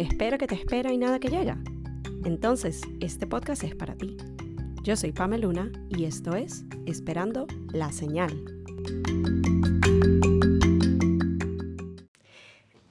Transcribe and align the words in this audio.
espera 0.00 0.38
que 0.38 0.46
te 0.46 0.54
espera 0.54 0.92
y 0.92 0.98
nada 0.98 1.18
que 1.18 1.28
llega. 1.28 1.58
Entonces, 2.24 2.80
este 3.00 3.26
podcast 3.26 3.64
es 3.64 3.74
para 3.74 3.94
ti. 3.96 4.16
Yo 4.82 4.96
soy 4.96 5.12
Pameluna 5.12 5.70
y 5.90 6.04
esto 6.04 6.34
es 6.34 6.64
Esperando 6.86 7.46
la 7.72 7.92
Señal. 7.92 8.32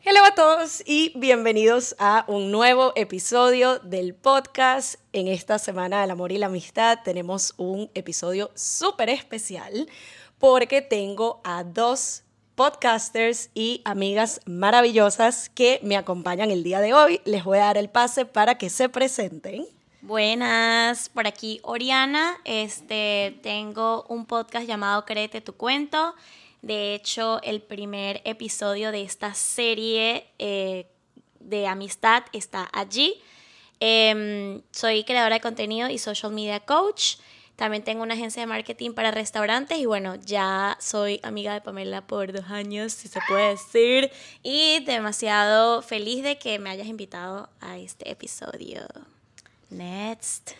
Hola 0.05 0.27
a 0.27 0.36
todos 0.36 0.84
y 0.86 1.14
bienvenidos 1.16 1.95
a 1.98 2.26
un 2.27 2.52
nuevo 2.52 2.94
episodio 2.95 3.80
del 3.80 4.14
podcast. 4.14 5.00
En 5.14 5.28
esta 5.28 5.57
semana 5.57 6.02
del 6.02 6.12
amor 6.12 6.32
y 6.32 6.38
la 6.38 6.48
amistad 6.48 7.00
tenemos 7.04 7.54
un 7.57 7.89
episodio 7.94 8.52
súper 8.54 9.10
especial 9.10 9.88
porque 10.38 10.82
tengo 10.82 11.41
a 11.44 11.64
dos 11.64 12.23
podcasters 12.60 13.52
y 13.54 13.82
amigas 13.86 14.41
maravillosas 14.45 15.48
que 15.48 15.80
me 15.81 15.95
acompañan 15.95 16.52
el 16.52 16.62
día 16.62 16.82
de 16.82 16.94
hoy. 16.94 17.22
Les 17.23 17.45
voy 17.45 17.58
a 17.58 17.68
dar 17.68 17.77
el 17.77 17.90
pase 17.90 18.26
para 18.26 18.58
que 18.58 18.70
se 18.70 18.90
presenten. 18.90 19.66
Buenas, 20.02 21.08
por 21.08 21.26
aquí 21.26 21.62
Oriana. 21.63 22.35
Este, 22.44 23.40
tengo 23.44 24.04
un 24.09 24.26
podcast 24.26 24.68
llamado 24.68 25.05
Créete 25.05 25.40
tu 25.40 25.54
cuento. 25.54 26.16
De 26.62 26.95
hecho, 26.95 27.41
el 27.44 27.62
primer 27.62 28.22
episodio 28.26 28.91
de 28.91 29.04
esta 29.04 29.34
serie 29.34 30.27
eh, 30.38 30.85
de 31.40 31.66
amistad 31.66 32.23
está 32.34 32.68
allí. 32.73 33.21
Em, 33.80 34.62
soy 34.71 35.05
creadora 35.05 35.35
de 35.35 35.41
contenido 35.41 35.90
y 35.90 35.98
social 35.98 36.34
media 36.34 36.60
coach. 36.60 37.20
También 37.59 37.84
tengo 37.84 38.04
una 38.04 38.13
agencia 38.13 38.41
de 38.41 38.48
marketing 38.48 38.91
para 38.91 39.12
restaurantes 39.12 39.77
y 39.77 39.86
bueno, 39.86 40.16
ya 40.16 40.77
soy 40.80 41.20
amiga 41.23 41.54
de 41.54 41.59
Pamela 41.59 41.99
por 42.08 42.32
dos 42.32 42.45
años, 42.49 42.94
si 42.94 43.09
se 43.09 43.20
puede 43.27 43.49
decir. 43.49 44.12
Y 44.44 44.82
demasiado 44.85 45.82
feliz 45.82 46.24
de 46.24 46.37
que 46.37 46.57
me 46.57 46.70
hayas 46.70 46.87
invitado 46.87 47.49
a 47.60 47.77
este 47.77 48.10
episodio. 48.10 48.87
Next. 49.70 50.52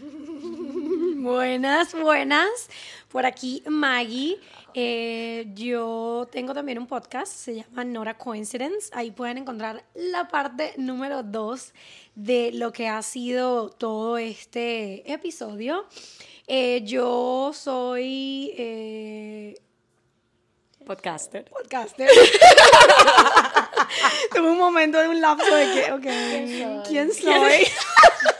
Buenas, 1.16 1.92
buenas. 1.92 2.68
Por 3.10 3.26
aquí 3.26 3.64
Maggie. 3.66 4.38
Eh, 4.76 5.52
yo 5.54 6.26
tengo 6.32 6.52
también 6.52 6.78
un 6.78 6.88
podcast, 6.88 7.32
se 7.32 7.54
llama 7.54 7.84
Nora 7.84 8.18
Coincidence. 8.18 8.90
Ahí 8.92 9.12
pueden 9.12 9.38
encontrar 9.38 9.84
la 9.94 10.26
parte 10.26 10.74
número 10.76 11.22
dos 11.22 11.72
de 12.16 12.50
lo 12.52 12.72
que 12.72 12.88
ha 12.88 13.00
sido 13.02 13.70
todo 13.70 14.18
este 14.18 15.12
episodio. 15.12 15.86
Eh, 16.48 16.82
yo 16.84 17.52
soy 17.54 18.52
eh, 18.58 19.54
Podcaster. 20.84 21.44
podcaster. 21.44 22.08
Tuve 24.34 24.50
un 24.50 24.58
momento 24.58 24.98
de 24.98 25.08
un 25.08 25.20
lapso 25.20 25.54
de 25.54 25.72
que, 25.72 25.92
ok, 25.92 26.06
¿quién 26.88 27.14
soy? 27.14 27.68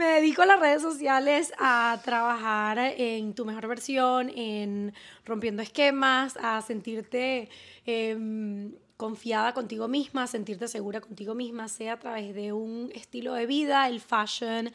Me 0.00 0.06
dedico 0.06 0.40
a 0.40 0.46
las 0.46 0.58
redes 0.58 0.80
sociales 0.80 1.52
a 1.58 2.00
trabajar 2.02 2.78
en 2.78 3.34
tu 3.34 3.44
mejor 3.44 3.68
versión, 3.68 4.30
en 4.30 4.94
rompiendo 5.26 5.60
esquemas, 5.60 6.38
a 6.40 6.62
sentirte 6.62 7.50
em, 7.84 8.72
confiada 8.96 9.52
contigo 9.52 9.88
misma, 9.88 10.26
sentirte 10.26 10.68
segura 10.68 11.02
contigo 11.02 11.34
misma, 11.34 11.68
sea 11.68 11.92
a 11.92 11.98
través 11.98 12.34
de 12.34 12.54
un 12.54 12.90
estilo 12.94 13.34
de 13.34 13.44
vida, 13.44 13.88
el 13.88 14.00
fashion, 14.00 14.72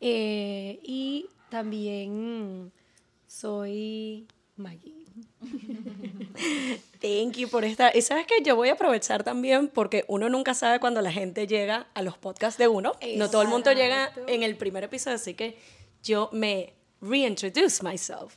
eh, 0.00 0.80
y 0.82 1.28
también 1.50 2.72
soy 3.28 4.26
Maggie. 4.56 5.03
Thank 7.00 7.36
you 7.36 7.48
por 7.48 7.64
esta. 7.64 7.96
Y 7.96 8.02
sabes 8.02 8.26
que 8.26 8.42
yo 8.42 8.56
voy 8.56 8.68
a 8.68 8.72
aprovechar 8.72 9.24
también 9.24 9.68
porque 9.68 10.04
uno 10.08 10.28
nunca 10.28 10.54
sabe 10.54 10.80
cuando 10.80 11.00
la 11.02 11.12
gente 11.12 11.46
llega 11.46 11.86
a 11.94 12.02
los 12.02 12.18
podcasts 12.18 12.58
de 12.58 12.68
uno. 12.68 12.92
No 13.16 13.30
todo 13.30 13.42
el 13.42 13.48
mundo 13.48 13.72
llega 13.72 14.12
en 14.26 14.42
el 14.42 14.56
primer 14.56 14.84
episodio, 14.84 15.16
así 15.16 15.34
que 15.34 15.58
yo 16.02 16.30
me 16.32 16.72
reintroduce 17.08 17.82
myself. 17.82 18.34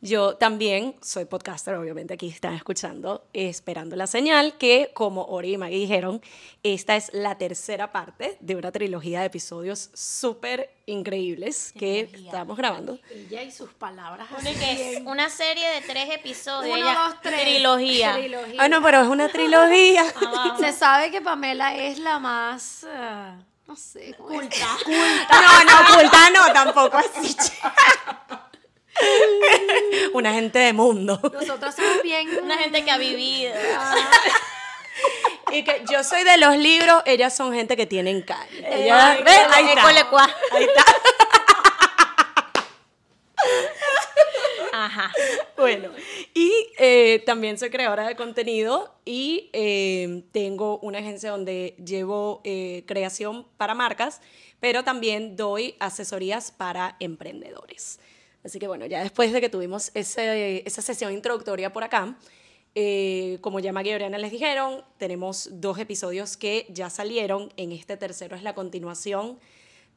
Yo 0.00 0.36
también 0.36 0.94
soy 1.02 1.24
podcaster, 1.24 1.74
obviamente 1.74 2.14
aquí 2.14 2.28
están 2.28 2.54
escuchando 2.54 3.24
Esperando 3.32 3.96
la 3.96 4.06
Señal, 4.06 4.56
que 4.56 4.92
como 4.94 5.24
Ori 5.24 5.54
y 5.54 5.58
Maggie 5.58 5.76
dijeron, 5.80 6.22
esta 6.62 6.94
es 6.94 7.10
la 7.12 7.36
tercera 7.36 7.90
parte 7.90 8.36
de 8.38 8.54
una 8.54 8.70
trilogía 8.70 9.20
de 9.20 9.26
episodios 9.26 9.90
súper 9.94 10.70
increíbles 10.86 11.72
que 11.76 12.08
estamos 12.14 12.56
grabando. 12.56 12.96
Ella 13.10 13.42
y 13.42 13.50
sus 13.50 13.70
palabras. 13.74 14.28
Una, 14.38 14.52
que- 14.52 15.02
una 15.04 15.30
serie 15.30 15.68
de 15.70 15.80
tres 15.80 16.08
episodios. 16.14 16.76
Uno, 16.78 16.88
ella- 16.88 17.00
dos, 17.08 17.20
tres. 17.20 17.40
Trilogía. 17.42 18.12
Trilogía. 18.14 18.62
Ah, 18.62 18.68
no, 18.68 18.80
pero 18.80 19.02
es 19.02 19.08
una 19.08 19.28
trilogía. 19.28 20.04
Se 20.60 20.72
sabe 20.72 21.10
que 21.10 21.20
Pamela 21.20 21.74
es 21.76 21.98
la 21.98 22.20
más, 22.20 22.86
ah, 22.88 23.36
no 23.68 23.76
sé, 23.76 24.14
culta. 24.16 24.78
No, 24.86 25.64
no, 25.64 25.80
oculta 25.80 26.30
no, 26.30 26.52
tampoco 26.52 26.96
así. 26.96 27.32
Una 30.14 30.32
gente 30.32 30.58
de 30.58 30.72
mundo. 30.72 31.20
Nosotros 31.32 31.72
somos 31.74 32.02
bien... 32.02 32.28
Una 32.42 32.56
gente 32.56 32.84
que 32.84 32.90
ha 32.90 32.98
vivido. 32.98 33.54
Y 35.52 35.62
que 35.62 35.84
yo 35.88 36.02
soy 36.02 36.24
de 36.24 36.36
los 36.38 36.56
libros, 36.56 37.00
ellas 37.04 37.36
son 37.36 37.52
gente 37.52 37.76
que 37.76 37.86
tienen 37.86 38.22
calle. 38.22 38.66
Ellas, 38.66 39.18
Ay, 39.18 39.22
¿ves? 39.22 39.38
Ahí 39.52 39.68
está. 39.68 39.88
Ahí 40.50 40.64
está. 40.64 40.84
Ajá. 44.84 45.12
Bueno, 45.56 45.90
y 46.34 46.52
eh, 46.78 47.20
también 47.26 47.58
soy 47.58 47.68
creadora 47.70 48.06
de 48.06 48.14
contenido 48.14 48.94
y 49.04 49.50
eh, 49.52 50.22
tengo 50.30 50.78
una 50.78 50.98
agencia 50.98 51.32
donde 51.32 51.74
llevo 51.84 52.40
eh, 52.44 52.84
creación 52.86 53.44
para 53.56 53.74
marcas, 53.74 54.20
pero 54.60 54.84
también 54.84 55.34
doy 55.34 55.74
asesorías 55.80 56.52
para 56.52 56.94
emprendedores. 57.00 57.98
Así 58.44 58.60
que 58.60 58.68
bueno, 58.68 58.86
ya 58.86 59.02
después 59.02 59.32
de 59.32 59.40
que 59.40 59.48
tuvimos 59.48 59.90
esa 59.94 60.82
sesión 60.82 61.12
introductoria 61.12 61.72
por 61.72 61.82
acá, 61.82 62.16
como 63.40 63.58
ya 63.58 63.72
Maggie 63.72 63.90
y 63.90 63.94
Oriana 63.96 64.18
les 64.18 64.30
dijeron, 64.30 64.84
tenemos 64.96 65.48
dos 65.54 65.78
episodios 65.78 66.36
que 66.36 66.66
ya 66.68 66.88
salieron. 66.88 67.52
En 67.56 67.72
este 67.72 67.96
tercero 67.96 68.36
es 68.36 68.44
la 68.44 68.54
continuación 68.54 69.40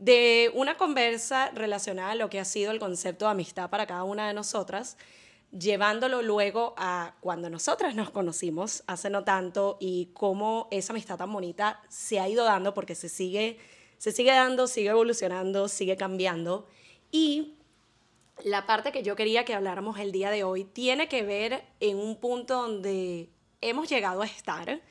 de 0.01 0.51
una 0.55 0.77
conversa 0.77 1.51
relacionada 1.51 2.13
a 2.13 2.15
lo 2.15 2.27
que 2.27 2.39
ha 2.39 2.45
sido 2.45 2.71
el 2.71 2.79
concepto 2.79 3.25
de 3.25 3.31
amistad 3.31 3.69
para 3.69 3.85
cada 3.85 4.03
una 4.03 4.27
de 4.27 4.33
nosotras, 4.33 4.97
llevándolo 5.51 6.23
luego 6.23 6.73
a 6.75 7.13
cuando 7.21 7.51
nosotras 7.51 7.93
nos 7.93 8.09
conocimos 8.09 8.83
hace 8.87 9.11
no 9.11 9.23
tanto 9.23 9.77
y 9.79 10.09
cómo 10.13 10.67
esa 10.71 10.93
amistad 10.93 11.17
tan 11.19 11.31
bonita 11.31 11.83
se 11.87 12.19
ha 12.19 12.27
ido 12.27 12.45
dando 12.45 12.73
porque 12.73 12.95
se 12.95 13.09
sigue, 13.09 13.59
se 13.99 14.11
sigue 14.11 14.31
dando, 14.31 14.65
sigue 14.65 14.89
evolucionando, 14.89 15.67
sigue 15.67 15.95
cambiando. 15.97 16.67
Y 17.11 17.53
la 18.43 18.65
parte 18.65 18.91
que 18.91 19.03
yo 19.03 19.15
quería 19.15 19.45
que 19.45 19.53
habláramos 19.53 19.99
el 19.99 20.11
día 20.11 20.31
de 20.31 20.43
hoy 20.43 20.63
tiene 20.63 21.09
que 21.09 21.21
ver 21.21 21.63
en 21.79 21.99
un 21.99 22.15
punto 22.15 22.59
donde 22.59 23.29
hemos 23.61 23.87
llegado 23.87 24.23
a 24.23 24.25
estar 24.25 24.81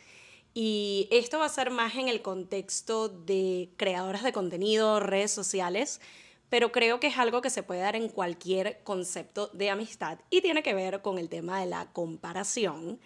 y 0.55 1.09
esto 1.11 1.39
va 1.39 1.47
a 1.47 1.51
ser 1.51 1.71
más 1.71 1.95
en 1.95 2.09
el 2.09 2.23
contexto 2.23 3.09
de 3.09 3.71
creadoras 3.77 4.23
de 4.23 4.33
contenido, 4.33 5.01
redes 5.01 5.31
sociales, 5.31 6.01
pero 6.49 6.73
creo 6.73 6.99
que 6.99 7.07
es 7.07 7.19
algo 7.19 7.41
que 7.41 7.51
se 7.51 7.63
puede 7.63 7.81
dar 7.81 7.95
en 7.95 8.09
cualquier 8.09 8.81
concepto 8.83 9.49
de 9.53 9.71
amistad 9.71 10.19
y 10.31 10.41
tiene 10.41 10.63
que 10.63 10.75
ver 10.75 11.03
con 11.03 11.19
el 11.19 11.29
tema 11.29 11.61
de 11.61 11.67
la 11.67 11.87
comparación. 11.93 12.99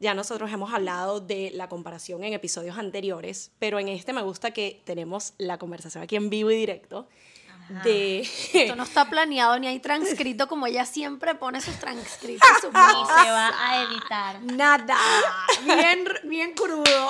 Ya 0.00 0.14
nosotros 0.14 0.50
hemos 0.52 0.72
hablado 0.72 1.20
de 1.20 1.50
la 1.52 1.68
comparación 1.68 2.24
en 2.24 2.32
episodios 2.32 2.78
anteriores, 2.78 3.52
pero 3.58 3.78
en 3.78 3.88
este 3.88 4.12
me 4.12 4.22
gusta 4.22 4.52
que 4.52 4.82
tenemos 4.84 5.34
la 5.38 5.58
conversación 5.58 6.02
aquí 6.02 6.16
en 6.16 6.30
vivo 6.30 6.50
y 6.50 6.56
directo 6.56 7.08
de 7.84 8.20
Esto 8.52 8.76
no 8.76 8.82
está 8.82 9.08
planeado 9.08 9.58
ni 9.58 9.66
hay 9.66 9.80
transcrito 9.80 10.48
como 10.48 10.66
ella 10.66 10.86
siempre 10.86 11.34
pone 11.34 11.60
sus 11.60 11.78
transcritos. 11.78 12.48
voz. 12.62 12.72
se 13.22 13.30
va 13.30 13.52
a 13.56 13.82
editar. 13.82 14.42
Nada. 14.42 14.96
Bien, 15.64 16.04
bien 16.24 16.52
crudo. 16.54 17.06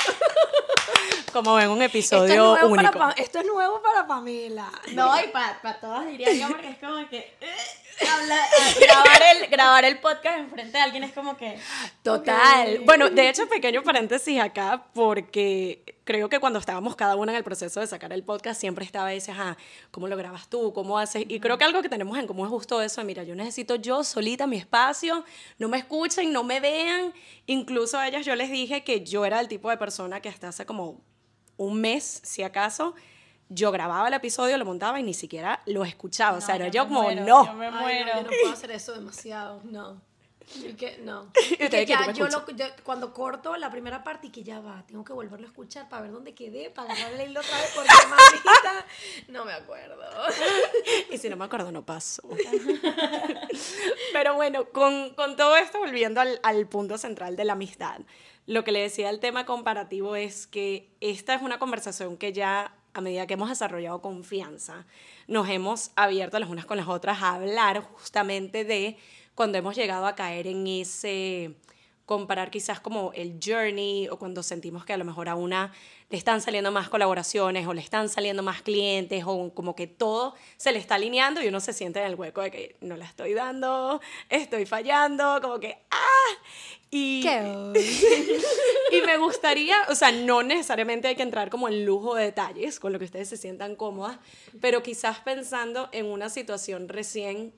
como 1.33 1.55
ven 1.55 1.69
un 1.71 1.83
Esto 1.83 1.85
es, 1.85 1.91
episodio 2.31 2.37
nuevo 2.37 2.75
para 2.75 2.83
único. 2.89 2.99
Pa- 2.99 3.13
esto 3.17 3.39
es 3.41 3.47
nuevo 3.47 3.83
para 3.83 4.07
Pamela. 4.07 4.71
No, 4.93 5.19
y 5.23 5.29
para 5.29 5.79
todas 5.81 6.07
diría 6.07 6.33
yo, 6.33 6.49
porque 6.49 6.69
es 6.69 6.79
como 6.79 7.09
que. 7.09 7.19
eh, 7.41 8.07
habla- 8.09 8.37
ah, 8.45 8.71
grabar, 8.81 9.23
el, 9.37 9.47
grabar 9.49 9.85
el 9.85 9.99
podcast 9.99 10.39
enfrente 10.39 10.79
de 10.79 10.83
alguien 10.83 11.05
es 11.05 11.13
como 11.13 11.37
que. 11.37 11.59
Total. 12.03 12.81
Bueno, 12.85 13.11
de 13.11 13.29
hecho, 13.29 13.49
pequeño 13.49 13.83
paréntesis 13.83 14.41
acá, 14.41 14.85
porque 14.95 15.97
creo 16.05 16.31
que 16.31 16.39
cuando 16.41 16.59
estábamos 16.59 16.97
cada 16.97 17.17
una 17.17 17.33
en 17.33 17.37
el 17.37 17.45
proceso 17.45 17.81
de 17.81 17.87
sacar 17.87 18.13
el 18.15 18.23
podcast, 18.23 18.59
siempre 18.59 18.83
estaba 18.85 19.13
ese, 19.13 19.31
ajá, 19.33 19.59
¿cómo 19.91 20.09
lo 20.09 20.17
grabas 20.17 20.49
tú? 20.49 20.73
¿Cómo 20.73 20.99
haces? 20.99 21.25
Y 21.29 21.39
creo 21.39 21.59
que 21.59 21.65
algo 21.65 21.83
que 21.83 21.91
tenemos 21.91 22.17
en 22.17 22.27
común 22.27 22.47
es 22.47 22.51
justo 22.51 22.81
eso, 22.81 23.03
de, 23.03 23.05
mira, 23.07 23.25
yo 23.25 23.35
necesito 23.35 23.75
yo 23.77 24.03
solita 24.03 24.47
mi 24.47 24.57
espacio, 24.57 25.23
no 25.59 25.69
me 25.69 25.77
escuchen, 25.77 26.33
no 26.33 26.45
me 26.45 26.61
vean. 26.61 27.13
Incluso 27.47 27.99
a 27.99 28.07
ellas 28.09 28.25
yo 28.25 28.35
les 28.39 28.51
dije 28.51 28.83
que 28.85 29.05
yo 29.05 29.25
era 29.27 29.39
el 29.41 29.49
tipo 29.49 29.69
de 29.69 29.77
persona 29.77 30.21
que 30.23 30.29
hasta 30.31 30.49
hace 30.49 30.65
como 30.65 31.03
un 31.59 31.81
mes, 31.81 32.21
si 32.25 32.43
acaso, 32.43 32.95
yo 33.51 33.71
grababa 33.73 34.09
el 34.09 34.15
episodio, 34.15 34.57
lo 34.59 34.65
montaba 34.65 34.99
y 35.01 35.03
ni 35.03 35.13
siquiera 35.15 35.61
lo 35.67 35.85
escuchaba. 35.85 36.39
o 36.39 36.41
sea, 36.41 36.55
era 36.57 36.69
yo, 36.69 36.85
me 36.85 36.89
como, 36.89 37.03
muero, 37.03 37.25
no. 37.25 37.47
Yo 37.47 37.53
me 37.55 37.67
Ay, 37.67 37.73
no, 37.73 37.81
muero. 37.81 38.09
yo 38.15 38.23
no 38.23 38.29
puedo 38.43 38.53
hacer 38.53 38.71
eso 38.71 38.93
demasiado, 38.95 39.61
no. 39.65 40.01
Y 40.65 40.73
que 40.75 40.97
no. 40.99 41.31
Y 41.51 41.69
que 41.69 41.85
ya, 41.85 42.01
no 42.01 42.07
me 42.07 42.15
yo 42.15 42.27
lo- 42.29 42.47
yo- 42.53 42.65
cuando 42.83 43.13
corto 43.13 43.55
la 43.59 43.71
primera 43.71 44.03
parte 44.03 44.29
y 44.29 44.31
que 44.31 44.43
ya 44.43 44.61
va, 44.61 44.83
tengo 44.87 45.05
que 45.05 45.13
volverlo 45.13 45.47
a 45.47 45.51
escuchar 45.51 45.89
para 45.91 46.03
ver 46.03 46.13
dónde 46.13 46.35
quedé, 46.35 46.71
para 46.71 46.91
agarrarle 46.93 47.25
el 47.25 47.31
hilo 47.33 47.41
otra 47.41 47.57
vez, 47.59 47.73
porque 47.75 47.89
mamita, 48.09 48.87
no 49.29 49.45
me 49.45 49.53
acuerdo. 49.53 49.99
Y 51.11 51.19
si 51.19 51.29
no 51.29 51.37
me 51.37 51.45
acuerdo, 51.45 51.71
no 51.71 51.85
pasó. 51.85 52.23
Pero 54.13 54.35
bueno, 54.35 54.67
con, 54.71 55.11
con 55.15 55.37
todo 55.37 55.57
esto, 55.57 55.79
volviendo 55.79 56.21
al, 56.21 56.41
al 56.43 56.67
punto 56.67 56.99
central 56.99 57.37
de 57.37 57.45
la 57.45 57.53
amistad, 57.55 58.01
lo 58.49 58.65
que 58.65 58.73
le 58.73 58.81
decía 58.81 59.11
el 59.11 59.21
tema 59.21 59.45
comparativo 59.45 60.17
es 60.17 60.47
que 60.47 60.89
esta 61.03 61.35
es 61.35 61.43
una 61.43 61.59
conversación 61.59 62.17
que 62.17 62.33
ya, 62.33 62.75
a 62.95 63.03
medida 63.03 63.27
que 63.27 63.35
hemos 63.35 63.51
desarrollado 63.51 64.01
confianza, 64.01 64.87
nos 65.27 65.51
hemos 65.51 65.91
abierto 65.97 66.39
las 66.39 66.49
unas 66.49 66.65
con 66.65 66.79
las 66.79 66.89
otras 66.89 67.23
a 67.23 67.35
hablar 67.35 67.83
justamente 67.83 68.65
de 68.65 68.97
cuando 69.35 69.59
hemos 69.59 69.77
llegado 69.77 70.07
a 70.07 70.15
caer 70.15 70.47
en 70.47 70.67
ese 70.67 71.57
comparar 72.09 72.51
quizás 72.51 72.81
como 72.81 73.13
el 73.13 73.39
journey 73.39 74.09
o 74.09 74.19
cuando 74.19 74.43
sentimos 74.43 74.87
que 74.87 74.95
a 74.95 74.97
lo 74.97 75.05
mejor 75.05 75.29
a 75.29 75.35
una 75.35 75.75
le 76.09 76.17
están 76.17 76.41
saliendo 76.41 76.73
más 76.73 76.89
colaboraciones 76.89 77.67
o 77.67 77.75
le 77.75 77.83
están 77.83 78.09
saliendo 78.09 78.43
más 78.43 78.63
clientes 78.63 79.25
o 79.27 79.53
como 79.53 79.77
que 79.77 79.87
todo 79.87 80.35
se 80.57 80.73
le 80.73 80.79
está 80.79 80.95
alineando 80.95 81.43
y 81.43 81.49
uno 81.49 81.61
se 81.61 81.75
siente 81.75 82.01
en 82.01 82.07
el 82.07 82.15
hueco 82.15 82.41
de 82.41 82.51
que 82.51 82.77
no 82.81 82.97
la 82.97 83.05
estoy 83.05 83.35
dando, 83.35 84.01
estoy 84.31 84.65
fallando, 84.65 85.39
como 85.43 85.61
que 85.61 85.77
¡ah! 85.91 86.43
Y, 86.91 87.23
y 88.91 89.03
me 89.05 89.19
gustaría, 89.19 89.77
o 89.91 89.95
sea, 89.95 90.11
no 90.11 90.43
necesariamente 90.43 91.09
hay 91.09 91.15
que 91.15 91.23
entrar 91.23 91.51
como 91.51 91.69
en 91.69 91.85
lujo 91.85 92.15
de 92.15 92.25
detalles 92.25 92.81
con 92.81 92.95
lo 92.95 92.99
que 92.99 93.05
ustedes 93.05 93.29
se 93.29 93.37
sientan 93.37 93.77
cómodas, 93.77 94.17
pero 94.63 94.83
quizás 94.83 95.19
pensando 95.19 95.91
en 95.93 96.07
una 96.07 96.31
situación 96.31 96.89
recién 96.89 97.53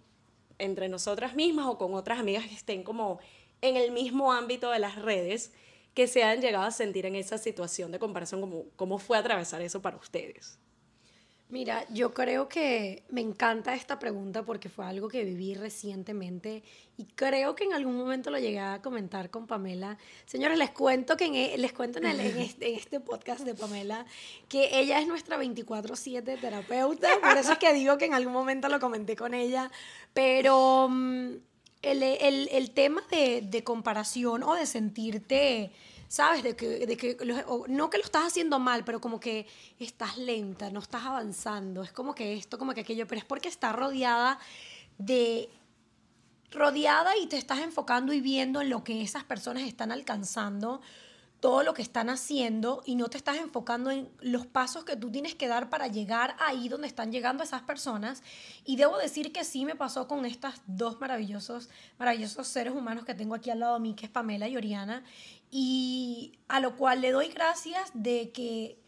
entre 0.58 0.88
nosotras 0.88 1.37
mismas 1.37 1.67
o 1.67 1.79
con 1.79 1.94
otras 1.94 2.19
amigas 2.19 2.44
que 2.47 2.55
estén 2.55 2.82
como 2.82 3.20
en 3.62 3.77
el 3.77 3.91
mismo 3.93 4.33
ámbito 4.33 4.71
de 4.71 4.79
las 4.79 4.97
redes, 4.97 5.53
que 5.95 6.07
se 6.07 6.23
hayan 6.23 6.41
llegado 6.41 6.65
a 6.65 6.71
sentir 6.71 7.05
en 7.07 7.17
esa 7.17 7.37
situación 7.39 7.91
de 7.93 7.99
comparación, 7.99 8.41
como, 8.41 8.65
¿cómo 8.77 8.99
fue 8.99 9.19
atravesar 9.19 9.61
eso 9.62 9.83
para 9.83 9.97
ustedes? 9.97 10.59
Mira, 11.49 11.85
yo 11.93 12.15
creo 12.15 12.49
que 12.49 13.03
me 13.09 13.21
encanta 13.21 13.75
esta 13.75 13.99
pregunta 13.99 14.45
porque 14.45 14.69
fue 14.69 14.85
algo 14.87 15.09
que 15.09 15.25
viví 15.25 15.55
recientemente 15.55 16.62
y 16.97 17.07
creo 17.07 17.57
que 17.57 17.65
en 17.65 17.73
algún 17.73 17.97
momento 17.97 18.31
lo 18.31 18.39
llegué 18.39 18.61
a 18.61 18.81
comentar 18.81 19.31
con 19.31 19.49
Pamela. 19.49 19.99
Señores, 20.27 20.57
les 20.59 20.71
cuento 20.71 21.17
que 21.17 21.25
en, 21.25 21.35
e- 21.35 21.59
les 21.59 21.73
cuento 21.73 21.99
en, 21.99 22.07
el- 22.07 22.21
en 22.21 22.39
este, 22.39 22.69
en 22.69 22.77
este 22.77 23.01
podcast 23.01 23.41
de 23.41 23.57
Pamela 23.57 24.07
que 24.49 24.79
ella 24.79 25.01
es 25.01 25.09
nuestra 25.09 25.39
24/7 25.43 26.41
terapeuta, 26.41 27.09
por 27.21 27.37
eso 27.37 27.51
es 27.51 27.59
que 27.59 27.73
digo 27.73 27.99
que 27.99 28.05
en 28.05 28.15
algún 28.15 28.33
momento 28.33 28.69
lo 28.69 28.79
comenté 28.79 29.17
con 29.17 29.35
ella, 29.35 29.73
pero 30.15 30.87
mm, 30.89 31.33
el, 31.82 32.03
el- 32.03 32.49
el 32.53 32.71
tema 32.73 33.03
de, 33.11 33.43
de 33.43 33.65
comparación 33.65 34.43
o 34.43 34.55
de 34.55 34.67
sentirte 34.67 35.73
¿sabes? 36.09 36.43
De 36.43 36.56
que, 36.56 36.87
de 36.87 36.97
que 36.97 37.17
no 37.69 37.88
que 37.88 37.99
lo 37.99 38.03
estás 38.05 38.25
haciendo 38.27 38.59
mal, 38.59 38.85
pero 38.85 39.00
como 39.00 39.21
que 39.21 39.47
estás 39.79 40.19
lenta, 40.19 40.69
no 40.69 40.81
estás 40.81 41.05
avanzando, 41.05 41.85
es 41.85 41.93
como 41.93 42.17
que 42.17 42.35
esto, 42.35 42.59
como 42.59 42.75
que 42.75 42.81
aquello, 42.81 43.06
pero 43.06 43.21
es 43.21 43.25
porque 43.25 43.49
está 43.49 43.71
rodeada 43.73 44.41
de 44.99 45.49
rodeada 46.50 47.17
y 47.17 47.27
te 47.27 47.37
estás 47.37 47.61
enfocando 47.61 48.12
y 48.12 48.21
viendo 48.21 48.61
en 48.61 48.71
lo 48.71 48.83
que 48.83 49.03
esas 49.03 49.23
personas 49.23 49.62
están 49.62 49.93
alcanzando, 49.93 50.81
todo 51.41 51.63
lo 51.63 51.75
que 51.75 51.83
están 51.83 52.11
haciendo 52.11 52.83
y 52.85 52.97
no 52.97 53.09
te 53.09 53.17
estás 53.17 53.39
enfocando 53.39 53.91
en 53.91 54.11
los 54.21 54.47
pasos 54.47 54.85
que 54.85 54.97
tú 54.97 55.11
tienes 55.11 55.35
que 55.35 55.49
dar 55.49 55.71
para 55.71 55.87
llegar 55.89 56.37
ahí 56.39 56.69
donde 56.69 56.87
están 56.87 57.11
llegando 57.11 57.43
esas 57.43 57.63
personas. 57.63 58.23
Y 58.65 58.77
debo 58.77 58.99
decir 58.99 59.33
que 59.33 59.45
sí 59.45 59.65
me 59.65 59.75
pasó 59.75 60.07
con 60.07 60.27
estas 60.27 60.61
dos 60.67 61.01
maravillosos, 61.01 61.71
maravillosos 61.99 62.47
seres 62.47 62.75
humanos 62.75 63.05
que 63.05 63.15
tengo 63.15 63.35
aquí 63.35 63.51
al 63.51 63.61
lado 63.61 63.75
de 63.75 63.81
mí, 63.81 63.95
que 63.95 64.07
es 64.07 64.13
Pamela 64.13 64.49
y 64.49 64.57
Oriana, 64.57 65.03
y 65.51 66.39
a 66.49 66.61
lo 66.61 66.77
cual 66.77 67.01
le 67.01 67.11
doy 67.11 67.29
gracias 67.29 67.91
de 67.95 68.31
que 68.31 68.79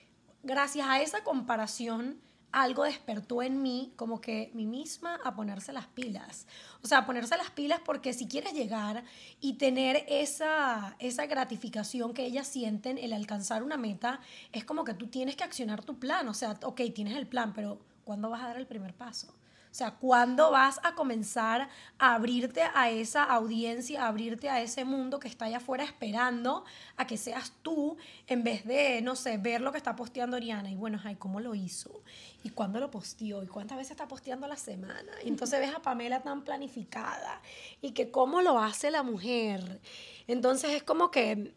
gracias 0.43 0.87
a 0.89 1.01
esa 1.01 1.25
comparación 1.25 2.21
algo 2.53 2.85
despertó 2.85 3.43
en 3.43 3.63
mí 3.63 3.93
como 3.97 4.21
que 4.21 4.51
mí 4.55 4.67
misma 4.67 5.19
a 5.25 5.35
ponerse 5.35 5.73
las 5.73 5.87
pilas. 5.87 6.47
O 6.83 6.87
sea, 6.87 6.99
a 6.99 7.07
ponerse 7.07 7.37
las 7.37 7.51
pilas 7.51 7.81
porque 7.85 8.13
si 8.13 8.29
quieres 8.29 8.53
llegar 8.53 9.05
y 9.41 9.55
tener 9.55 10.05
esa, 10.09 10.97
esa 10.99 11.27
gratificación 11.27 12.13
que 12.13 12.27
ellas 12.27 12.47
sienten, 12.47 12.99
el 12.99 13.13
alcanzar 13.13 13.63
una 13.63 13.79
meta, 13.79 14.21
es 14.53 14.65
como 14.65 14.85
que 14.85 14.95
tú 14.95 15.07
tienes 15.09 15.35
que 15.35 15.45
accionar 15.45 15.83
tu 15.83 15.99
plan. 15.99 16.29
O 16.29 16.35
sea, 16.35 16.59
ok, 16.63 16.83
tienes 16.95 17.17
el 17.17 17.27
plan, 17.27 17.53
pero 17.55 17.81
¿cuándo 18.05 18.31
vas 18.31 18.43
a 18.43 18.49
dar 18.49 18.59
el 18.59 18.67
primer 18.67 18.95
paso? 18.95 19.35
O 19.73 19.75
sea, 19.75 19.93
¿cuándo 19.93 20.51
vas 20.51 20.81
a 20.83 20.95
comenzar 20.95 21.71
a 21.99 22.15
abrirte 22.15 22.61
a 22.75 22.91
esa 22.91 23.25
audiencia, 23.25 24.05
a 24.05 24.09
abrirte 24.09 24.51
a 24.51 24.61
ese 24.61 24.85
mundo 24.85 25.19
que 25.19 25.29
está 25.29 25.47
allá 25.47 25.57
afuera 25.57 25.83
esperando 25.83 26.67
a 26.99 27.07
que 27.07 27.17
seas 27.17 27.55
tú 27.63 27.97
en 28.27 28.45
vez 28.45 28.67
de, 28.67 29.01
no 29.01 29.17
sé, 29.17 29.39
ver 29.39 29.63
lo 29.63 29.73
que 29.73 29.79
está 29.79 29.97
posteando 29.97 30.37
Oriana? 30.37 30.71
Y 30.71 30.77
bueno, 30.77 31.01
ay, 31.03 31.17
¿cómo 31.17 31.41
lo 31.41 31.55
hizo? 31.55 32.03
¿Y 32.45 32.51
cuándo 32.51 32.81
lo 32.81 32.91
posteó? 32.91 33.43
¿Y 33.43 33.47
cuántas 33.47 33.79
veces 33.79 33.93
está 33.93 34.07
posteando 34.07 34.47
la 34.47 34.57
semana? 34.57 35.11
Y 35.25 35.29
entonces 35.29 35.59
ves 35.59 35.75
a 35.75 35.81
Pamela 35.81 36.23
tan 36.23 36.45
planificada. 36.45 37.41
Y 37.81 37.93
que 37.93 38.11
cómo 38.11 38.43
lo 38.43 38.59
hace 38.59 38.91
la 38.91 39.03
mujer. 39.03 39.81
Entonces 40.27 40.73
es 40.73 40.83
como 40.83 41.11
que 41.11 41.55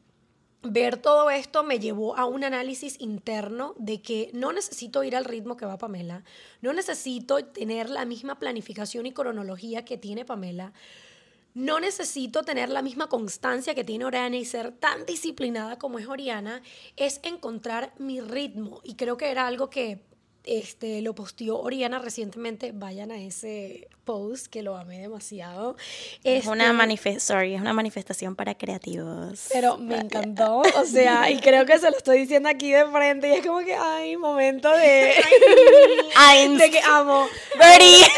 ver 0.66 0.98
todo 0.98 1.30
esto 1.30 1.64
me 1.64 1.80
llevó 1.80 2.18
a 2.18 2.26
un 2.26 2.44
análisis 2.44 3.00
interno 3.00 3.76
de 3.78 4.02
que 4.02 4.30
no 4.34 4.52
necesito 4.52 5.04
ir 5.04 5.16
al 5.16 5.26
ritmo 5.26 5.58
que 5.58 5.66
va 5.66 5.78
Pamela, 5.78 6.24
no 6.62 6.74
necesito 6.74 7.44
tener 7.46 7.90
la 7.90 8.06
misma 8.06 8.40
planificación 8.40 9.06
y 9.06 9.14
cronología 9.14 9.86
que 9.86 9.98
tiene 9.98 10.26
Pamela, 10.26 10.74
no 11.54 11.80
necesito 11.80 12.44
tener 12.44 12.70
la 12.70 12.82
misma 12.82 13.08
constancia 13.08 13.74
que 13.74 13.86
tiene 13.86 14.04
Oriana 14.04 14.36
y 14.36 14.44
ser 14.44 14.74
tan 14.74 15.06
disciplinada 15.06 15.80
como 15.80 16.00
es 16.00 16.08
Oriana, 16.08 16.62
es 16.98 17.22
encontrar 17.24 17.94
mi 17.98 18.20
ritmo. 18.20 18.82
Y 18.84 18.96
creo 18.96 19.16
que 19.16 19.32
era 19.32 19.48
algo 19.48 19.70
que 19.70 20.02
este, 20.46 21.02
lo 21.02 21.14
posteó 21.16 21.60
Oriana 21.60 22.00
recientemente. 22.00 22.72
Vayan 22.74 23.12
a 23.12 23.22
ese 23.22 23.88
post 24.06 24.48
que 24.48 24.62
lo 24.62 24.78
amé 24.78 25.00
demasiado. 25.00 25.76
Es 26.24 26.46
una, 26.46 26.72
Este, 26.84 27.20
sorry, 27.20 27.56
es 27.56 27.62
una 27.62 27.74
manifestación 27.74 28.36
para 28.36 28.56
creativos. 28.56 29.48
pero 29.52 29.78
me 29.78 29.98
encantó, 29.98 30.60
o 30.60 30.86
sea, 30.86 31.30
y 31.32 31.40
creo 31.40 31.66
que 31.66 31.78
se 31.80 31.90
lo 31.90 31.98
estoy 31.98 32.20
diciendo 32.20 32.48
aquí 32.50 32.72
de 32.72 32.86
frente 32.86 33.30
y 33.30 33.32
es 33.34 33.46
como 33.46 33.60
que, 33.60 33.76
ay, 33.76 34.16
momento 34.18 34.70
de, 34.72 35.14
Ay, 36.16 36.56
de 36.58 36.72
que 36.72 36.80
amo. 36.82 37.26
Birdie. 37.60 38.06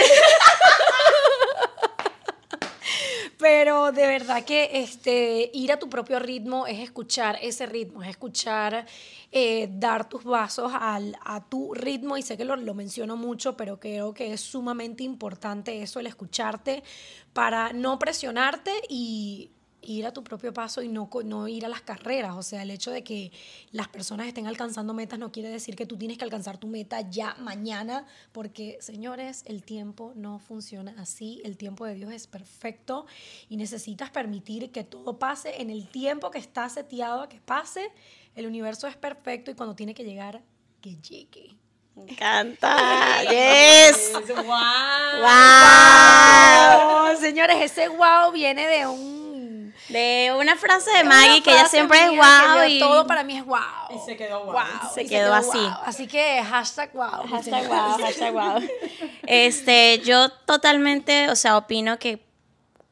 Pero 3.38 3.92
de 3.92 4.08
verdad 4.08 4.44
que 4.44 4.82
este, 4.82 5.52
ir 5.54 5.72
a 5.72 5.78
tu 5.78 5.90
propio 5.90 6.18
ritmo 6.18 6.66
es 6.66 6.80
escuchar 6.80 7.38
ese 7.42 7.68
ritmo, 7.68 8.02
es 8.02 8.10
escuchar, 8.10 8.88
eh, 9.32 9.70
dar 9.72 10.10
tus 10.10 10.24
vasos 10.24 10.72
al, 10.74 11.16
a 11.24 11.48
tu 11.48 11.74
ritmo. 11.76 12.18
Y 12.18 12.24
sé 12.24 12.36
que 12.36 12.46
lo, 12.46 12.56
lo 12.56 12.74
menciono 12.74 13.16
mucho, 13.16 13.56
pero 13.56 13.80
creo 13.80 14.14
que 14.14 14.34
es 14.34 14.42
sumamente 14.42 15.04
importante 15.04 15.84
eso, 15.84 16.00
el 16.00 16.08
escucharte 16.08 16.84
para 17.34 17.74
no 17.74 18.00
presionarte 18.00 18.72
y 18.90 19.52
ir 19.88 20.06
a 20.06 20.12
tu 20.12 20.24
propio 20.24 20.54
paso 20.54 20.82
y 20.82 20.90
no, 20.90 21.10
no 21.24 21.48
ir 21.48 21.66
a 21.66 21.70
las 21.70 21.82
carreras. 21.82 22.36
O 22.36 22.44
sea, 22.44 22.62
el 22.62 22.72
hecho 22.72 22.92
de 22.92 23.04
que 23.04 23.32
las 23.72 23.88
personas 23.88 24.28
estén 24.28 24.46
alcanzando 24.46 24.94
metas 24.94 25.18
no 25.18 25.32
quiere 25.32 25.50
decir 25.50 25.76
que 25.76 25.86
tú 25.86 25.98
tienes 25.98 26.18
que 26.18 26.26
alcanzar 26.26 26.58
tu 26.58 26.68
meta 26.68 27.02
ya 27.10 27.36
mañana, 27.40 28.06
porque 28.34 28.78
señores, 28.82 29.44
el 29.46 29.64
tiempo 29.64 30.12
no 30.16 30.40
funciona 30.40 30.94
así. 31.00 31.42
El 31.46 31.58
tiempo 31.58 31.86
de 31.86 31.96
Dios 31.96 32.12
es 32.12 32.28
perfecto 32.28 33.06
y 33.50 33.56
necesitas 33.56 34.10
permitir 34.10 34.72
que 34.72 34.84
todo 34.84 35.18
pase 35.18 35.62
en 35.62 35.70
el 35.70 35.88
tiempo 35.88 36.32
que 36.32 36.40
está 36.40 36.68
seteado 36.68 37.22
a 37.22 37.30
que 37.30 37.40
pase. 37.40 37.90
El 38.36 38.46
universo 38.46 38.88
es 38.88 38.98
perfecto 38.98 39.52
y 39.52 39.54
cuando 39.56 39.74
tiene 39.74 39.94
que 39.94 40.04
llegar, 40.04 40.44
que 40.82 40.98
llegue. 40.98 41.56
Me 41.96 42.12
encanta. 42.12 43.24
Yes. 43.30 44.12
¡Wow! 44.14 44.46
Wow. 45.22 45.28
Oh, 46.84 47.16
señores, 47.20 47.58
ese 47.62 47.88
wow 47.88 48.32
viene 48.32 48.68
de 48.68 48.86
un 48.86 49.27
De 49.90 50.34
una 50.38 50.56
frase 50.56 50.92
de 50.92 51.04
Maggie 51.04 51.42
que 51.44 51.52
ella 51.52 51.68
siempre 51.68 52.00
es 52.04 52.10
wow 52.10 52.64
y 52.68 52.80
todo 52.80 53.08
para 53.08 53.24
mí 53.24 53.38
es 53.38 53.46
wow. 53.46 53.60
Y 53.96 54.00
se 54.06 54.18
quedó 54.18 54.46
wow. 54.46 54.56
Se 54.94 55.06
quedó 55.06 55.34
así. 55.34 55.58
wow. 55.58 55.78
Así 55.86 56.08
que 56.08 56.44
hashtag 56.44 56.92
wow. 56.94 57.28
Hashtag 57.30 57.68
wow, 57.68 57.98
hashtag 58.00 58.34
wow. 58.34 58.62
Este, 59.24 60.00
yo 60.04 60.30
totalmente, 60.30 61.30
o 61.30 61.36
sea, 61.36 61.58
opino 61.58 62.00
que 62.00 62.28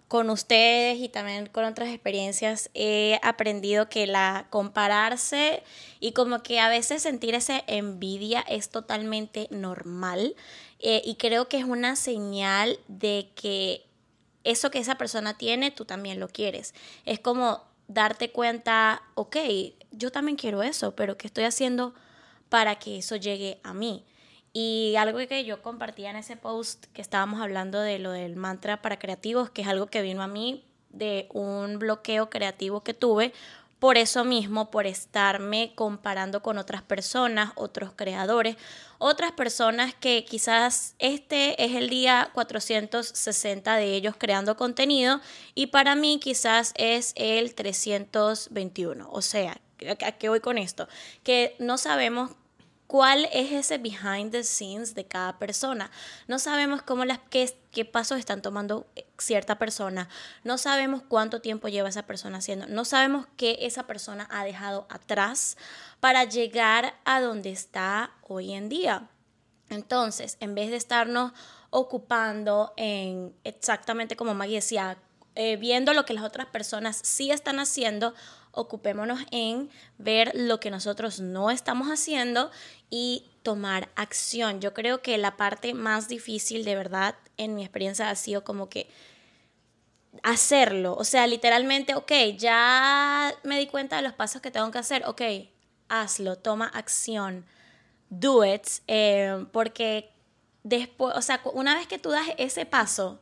con 0.07 0.29
ustedes 0.29 0.99
y 0.99 1.09
también 1.09 1.47
con 1.47 1.65
otras 1.65 1.89
experiencias 1.89 2.69
he 2.73 3.19
aprendido 3.23 3.89
que 3.89 4.05
la 4.05 4.47
compararse 4.49 5.63
y 5.99 6.11
como 6.11 6.43
que 6.43 6.59
a 6.59 6.69
veces 6.69 7.01
sentir 7.01 7.33
esa 7.33 7.63
envidia 7.67 8.41
es 8.47 8.69
totalmente 8.69 9.47
normal 9.49 10.35
eh, 10.79 11.01
y 11.03 11.15
creo 11.15 11.47
que 11.47 11.57
es 11.57 11.65
una 11.65 11.95
señal 11.95 12.79
de 12.87 13.29
que 13.35 13.84
eso 14.45 14.71
que 14.71 14.79
esa 14.79 14.95
persona 14.95 15.37
tiene, 15.37 15.71
tú 15.71 15.83
también 15.83 16.19
lo 16.19 16.29
quieres. 16.29 16.73
Es 17.03 17.19
como 17.19 17.63
darte 17.87 18.31
cuenta, 18.31 19.01
ok, 19.15 19.35
yo 19.91 20.11
también 20.11 20.37
quiero 20.37 20.63
eso, 20.63 20.95
pero 20.95 21.17
¿qué 21.17 21.27
estoy 21.27 21.43
haciendo 21.43 21.93
para 22.49 22.75
que 22.79 22.99
eso 22.99 23.17
llegue 23.17 23.59
a 23.63 23.73
mí? 23.73 24.05
Y 24.53 24.95
algo 24.97 25.19
que 25.27 25.43
yo 25.43 25.61
compartía 25.61 26.11
en 26.11 26.15
ese 26.15 26.37
post 26.37 26.85
que 26.93 27.01
estábamos 27.01 27.41
hablando 27.41 27.81
de 27.81 27.99
lo 27.99 28.11
del 28.11 28.37
mantra 28.37 28.81
para 28.81 28.97
creativos, 28.97 29.49
que 29.49 29.63
es 29.63 29.67
algo 29.67 29.87
que 29.87 30.01
vino 30.01 30.23
a 30.23 30.27
mí 30.27 30.63
de 30.91 31.27
un 31.33 31.77
bloqueo 31.77 32.29
creativo 32.29 32.81
que 32.81 32.93
tuve 32.93 33.33
por 33.79 33.97
eso 33.97 34.23
mismo, 34.23 34.71
por 34.71 34.87
estarme 34.87 35.73
comparando 35.75 36.41
con 36.41 36.57
otras 36.57 36.81
personas, 36.81 37.51
otros 37.55 37.91
creadores, 37.95 38.55
otras 38.97 39.33
personas 39.33 39.93
que 39.93 40.25
quizás 40.25 40.95
este 40.99 41.63
es 41.63 41.75
el 41.75 41.89
día 41.89 42.29
460 42.33 43.75
de 43.75 43.95
ellos 43.95 44.15
creando 44.17 44.55
contenido 44.55 45.19
y 45.53 45.67
para 45.67 45.95
mí 45.95 46.19
quizás 46.19 46.73
es 46.75 47.13
el 47.15 47.53
321. 47.53 49.09
O 49.11 49.21
sea, 49.21 49.59
¿a 50.05 50.11
qué 50.13 50.29
voy 50.29 50.39
con 50.39 50.57
esto? 50.57 50.87
Que 51.23 51.55
no 51.59 51.77
sabemos 51.77 52.31
cuál 52.87 53.27
es 53.33 53.51
ese 53.51 53.77
behind 53.77 54.31
the 54.31 54.43
scenes 54.43 54.95
de 54.95 55.05
cada 55.05 55.37
persona. 55.39 55.91
No 56.27 56.39
sabemos 56.39 56.81
cómo 56.81 57.05
las, 57.05 57.19
qué, 57.29 57.57
qué 57.71 57.85
pasos 57.85 58.19
están 58.19 58.41
tomando 58.41 58.87
eh, 58.95 59.05
cierta 59.17 59.57
persona. 59.57 60.07
No 60.43 60.57
sabemos 60.57 61.01
cuánto 61.07 61.41
tiempo 61.41 61.67
lleva 61.67 61.89
esa 61.89 62.05
persona 62.05 62.37
haciendo. 62.37 62.67
No 62.67 62.85
sabemos 62.85 63.27
qué 63.37 63.59
esa 63.61 63.87
persona 63.87 64.27
ha 64.29 64.43
dejado 64.43 64.87
atrás 64.89 65.57
para 65.99 66.23
llegar 66.23 66.93
a 67.05 67.21
donde 67.21 67.51
está 67.51 68.11
hoy 68.21 68.53
en 68.53 68.69
día. 68.69 69.09
Entonces, 69.69 70.37
en 70.39 70.53
vez 70.53 70.69
de 70.69 70.77
estarnos 70.77 71.31
ocupando 71.71 72.73
en 72.77 73.35
exactamente 73.43 74.15
como 74.15 74.33
Maggie 74.35 74.55
decía, 74.55 74.97
eh, 75.37 75.57
viendo 75.57 75.91
lo 75.93 76.05
que 76.05 76.13
las 76.13 76.23
otras 76.23 76.47
personas 76.47 76.97
sí 77.03 77.31
están 77.31 77.59
haciendo, 77.59 78.13
ocupémonos 78.55 79.19
en 79.31 79.69
ver 79.97 80.31
lo 80.33 80.59
que 80.59 80.71
nosotros 80.71 81.19
no 81.19 81.51
estamos 81.51 81.87
haciendo 81.87 82.51
y 82.89 83.25
tomar 83.43 83.89
acción. 83.95 84.61
Yo 84.61 84.73
creo 84.73 85.01
que 85.01 85.17
la 85.17 85.37
parte 85.37 85.73
más 85.73 86.07
difícil 86.07 86.65
de 86.65 86.75
verdad 86.75 87.15
en 87.37 87.55
mi 87.55 87.63
experiencia 87.63 88.09
ha 88.09 88.15
sido 88.15 88.43
como 88.43 88.69
que 88.69 88.87
hacerlo. 90.23 90.95
O 90.95 91.03
sea, 91.03 91.27
literalmente, 91.27 91.95
ok, 91.95 92.11
ya 92.37 93.33
me 93.43 93.59
di 93.59 93.67
cuenta 93.67 93.97
de 93.97 94.01
los 94.01 94.13
pasos 94.13 94.41
que 94.41 94.51
tengo 94.51 94.71
que 94.71 94.79
hacer, 94.79 95.03
ok, 95.05 95.21
hazlo, 95.89 96.37
toma 96.37 96.65
acción, 96.67 97.45
do 98.09 98.43
it, 98.45 98.65
eh, 98.87 99.45
porque 99.51 100.11
después, 100.63 101.15
o 101.15 101.21
sea, 101.21 101.41
una 101.53 101.75
vez 101.75 101.87
que 101.87 101.99
tú 101.99 102.09
das 102.09 102.27
ese 102.37 102.65
paso, 102.65 103.19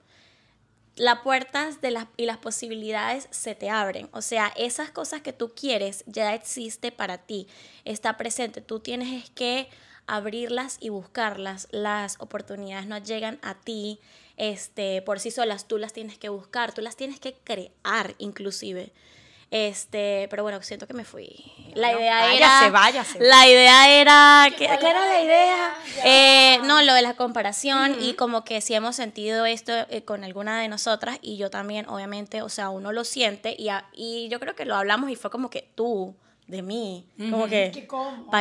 las 0.95 1.19
puertas 1.19 1.81
de 1.81 1.91
las, 1.91 2.07
y 2.17 2.25
las 2.25 2.37
posibilidades 2.37 3.27
se 3.31 3.55
te 3.55 3.69
abren. 3.69 4.09
O 4.11 4.21
sea, 4.21 4.53
esas 4.55 4.91
cosas 4.91 5.21
que 5.21 5.33
tú 5.33 5.53
quieres 5.55 6.03
ya 6.07 6.33
existe 6.33 6.91
para 6.91 7.17
ti, 7.17 7.47
está 7.85 8.17
presente. 8.17 8.61
Tú 8.61 8.79
tienes 8.79 9.29
que 9.31 9.69
abrirlas 10.05 10.77
y 10.79 10.89
buscarlas. 10.89 11.67
Las 11.71 12.17
oportunidades 12.19 12.87
no 12.87 12.97
llegan 12.97 13.39
a 13.41 13.55
ti 13.55 13.99
este, 14.37 15.01
por 15.01 15.19
sí 15.19 15.31
solas, 15.31 15.67
tú 15.67 15.77
las 15.77 15.93
tienes 15.93 16.17
que 16.17 16.29
buscar, 16.29 16.73
tú 16.73 16.81
las 16.81 16.95
tienes 16.95 17.19
que 17.19 17.33
crear 17.43 18.15
inclusive. 18.17 18.91
Este, 19.53 20.25
pero 20.31 20.41
bueno, 20.41 20.59
siento 20.63 20.87
que 20.87 20.95
me 20.95 21.05
fui. 21.05 21.29
La 21.75 21.93
idea 21.93 22.33
era. 22.33 22.71
Váyase. 22.71 23.19
La 23.19 23.47
idea 23.47 23.87
era. 23.87 24.47
¿Qué, 24.57 24.65
era 24.65 25.05
la 25.05 25.21
idea? 25.21 25.75
Eh, 26.03 26.57
no, 26.63 26.81
lo 26.81 26.95
de 26.95 27.03
la 27.03 27.13
comparación 27.13 27.95
y 28.01 28.15
como 28.15 28.43
que 28.43 28.61
si 28.61 28.73
hemos 28.73 28.95
sentido 28.95 29.45
esto 29.45 29.71
eh, 29.91 30.03
con 30.03 30.23
alguna 30.23 30.59
de 30.59 30.69
nosotras 30.69 31.19
y 31.21 31.37
yo 31.37 31.51
también, 31.51 31.87
obviamente, 31.87 32.41
o 32.41 32.49
sea, 32.49 32.71
uno 32.71 32.91
lo 32.91 33.03
siente 33.03 33.55
y, 33.55 33.69
y 33.93 34.27
yo 34.29 34.39
creo 34.39 34.55
que 34.55 34.65
lo 34.65 34.75
hablamos 34.75 35.11
y 35.11 35.15
fue 35.15 35.29
como 35.29 35.51
que 35.51 35.69
tú 35.75 36.15
de 36.47 36.63
mí. 36.63 37.05
Como 37.19 37.45
que. 37.45 37.85
cómo? 37.87 38.31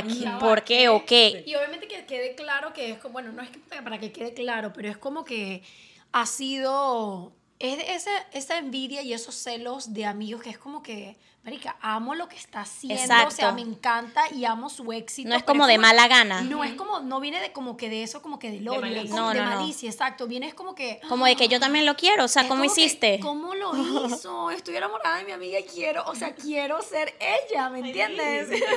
¿Por 0.41 0.65
qué 0.65 0.89
o 0.89 1.05
qué? 1.05 1.45
Y 1.47 1.55
obviamente 1.57 1.89
que 1.89 2.07
quede 2.07 2.35
claro 2.35 2.73
que 2.73 2.93
es 2.93 2.99
como. 2.99 3.13
Bueno, 3.13 3.33
no 3.33 3.43
es 3.43 3.51
que 3.51 3.59
para 3.83 3.99
que 3.99 4.13
quede 4.13 4.33
claro, 4.33 4.73
pero 4.73 4.89
es 4.89 4.97
como 4.97 5.27
que 5.27 5.63
ha 6.13 6.25
sido 6.25 7.35
es 7.63 8.03
esa, 8.03 8.11
esa 8.33 8.59
envidia 8.59 9.03
y 9.03 9.13
esos 9.13 9.37
celos 9.37 9.95
de 9.95 10.05
amigos 10.05 10.43
que 10.43 10.51
es 10.51 10.59
como 10.59 10.83
que, 10.83 11.17
marica, 11.45 11.77
amo 11.81 12.17
lo 12.17 12.29
que 12.29 12.35
está 12.35 12.63
haciendo, 12.63 13.15
o 13.25 13.31
sea, 13.31 13.53
me 13.53 13.61
encanta 13.61 14.25
y 14.35 14.45
amo 14.45 14.69
su 14.69 14.93
éxito. 14.93 15.29
No 15.29 15.37
es 15.37 15.45
como 15.45 15.69
de 15.69 15.79
mala 15.79 16.09
gana. 16.09 16.43
No 16.43 16.65
es 16.65 16.75
como, 16.75 16.99
no 16.99 17.21
viene 17.21 17.41
de 17.41 17.53
como 17.53 17.77
que 17.77 17.89
de 17.89 18.03
eso, 18.03 18.21
como 18.21 18.41
que 18.41 18.51
del 18.51 18.69
odio, 18.69 18.81
de, 18.81 19.09
como 19.09 19.31
de 19.31 19.43
malicia, 19.43 19.89
exacto. 19.89 20.27
Viene 20.27 20.49
es 20.49 20.55
como 20.55 20.75
que... 20.75 21.01
Como 21.09 21.25
de 21.25 21.37
que 21.37 21.47
yo 21.47 21.61
también 21.61 21.87
lo 21.87 21.95
quiero, 21.95 22.25
o 22.25 22.29
sea, 22.29 22.49
¿cómo 22.49 22.65
hiciste? 22.65 23.21
¿Cómo 23.21 23.55
lo 23.55 23.77
hizo? 24.09 24.51
Estoy 24.51 24.75
enamorada 24.75 25.19
de 25.19 25.25
mi 25.25 25.31
amiga 25.31 25.61
y 25.61 25.65
quiero, 25.65 26.05
o 26.07 26.17
sea, 26.17 26.35
quiero 26.35 26.83
ser 26.83 27.15
ella, 27.21 27.71
¿me 27.71 27.79
entiendes? 27.79 28.49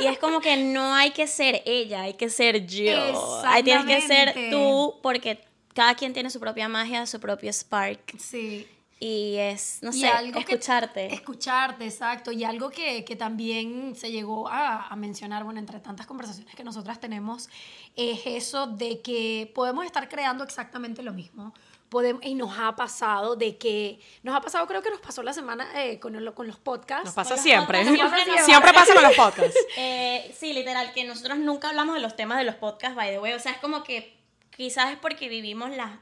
Y 0.00 0.06
es 0.06 0.18
como 0.18 0.40
que 0.40 0.56
no 0.56 0.92
hay 0.92 1.12
que 1.12 1.28
ser 1.28 1.62
ella, 1.66 2.02
hay 2.02 2.14
que 2.14 2.28
ser 2.28 2.66
yo. 2.66 3.42
Ahí 3.44 3.62
tienes 3.62 3.86
que 3.86 4.00
ser 4.00 4.50
tú 4.50 4.98
porque 5.02 5.40
cada 5.74 5.94
quien 5.94 6.12
tiene 6.12 6.30
su 6.30 6.40
propia 6.40 6.68
magia, 6.68 7.04
su 7.06 7.20
propio 7.20 7.52
spark. 7.52 8.16
Sí. 8.18 8.66
Y 9.00 9.36
es, 9.36 9.80
no 9.82 9.92
sé, 9.92 10.08
escucharte. 10.36 11.12
escucharte, 11.12 11.84
exacto. 11.84 12.30
Y 12.30 12.44
algo 12.44 12.70
que, 12.70 13.04
que 13.04 13.16
también 13.16 13.94
se 13.96 14.10
llegó 14.10 14.48
a, 14.48 14.86
a, 14.86 14.96
mencionar, 14.96 15.44
bueno, 15.44 15.58
entre 15.58 15.80
tantas 15.80 16.06
conversaciones 16.06 16.54
que 16.54 16.64
nosotras 16.64 17.00
tenemos, 17.00 17.50
es 17.96 18.20
eso 18.24 18.66
de 18.66 19.00
que 19.02 19.50
podemos 19.54 19.84
estar 19.84 20.08
creando 20.08 20.44
exactamente 20.44 21.02
lo 21.02 21.12
mismo. 21.12 21.52
Podemos, 21.88 22.24
y 22.24 22.34
nos 22.34 22.56
ha 22.58 22.76
pasado 22.76 23.36
de 23.36 23.58
que, 23.58 24.00
nos 24.22 24.34
ha 24.34 24.40
pasado, 24.40 24.66
creo 24.66 24.80
que 24.80 24.90
nos 24.90 25.00
pasó 25.00 25.22
la 25.22 25.32
semana 25.32 25.68
eh, 25.82 25.98
con, 25.98 26.14
con 26.32 26.46
los 26.46 26.56
podcasts. 26.56 27.04
Nos 27.04 27.14
pasa 27.14 27.36
siempre. 27.36 27.84
siempre, 27.84 28.72
pasa 28.72 28.94
con 28.94 29.02
los 29.02 29.14
podcasts. 29.14 29.58
Eh, 29.76 30.34
sí, 30.38 30.52
literal, 30.52 30.92
que 30.92 31.04
nosotros 31.04 31.36
nunca 31.38 31.68
hablamos 31.68 31.96
de 31.96 32.00
los 32.00 32.16
temas 32.16 32.38
de 32.38 32.44
los 32.44 32.54
podcasts, 32.54 32.96
by 32.96 33.10
the 33.10 33.18
way. 33.18 33.32
O 33.32 33.40
sea, 33.40 33.52
es 33.52 33.58
como 33.58 33.82
que 33.82 34.13
quizás 34.56 34.92
es 34.92 34.98
porque 34.98 35.28
vivimos 35.28 35.70
las 35.76 35.92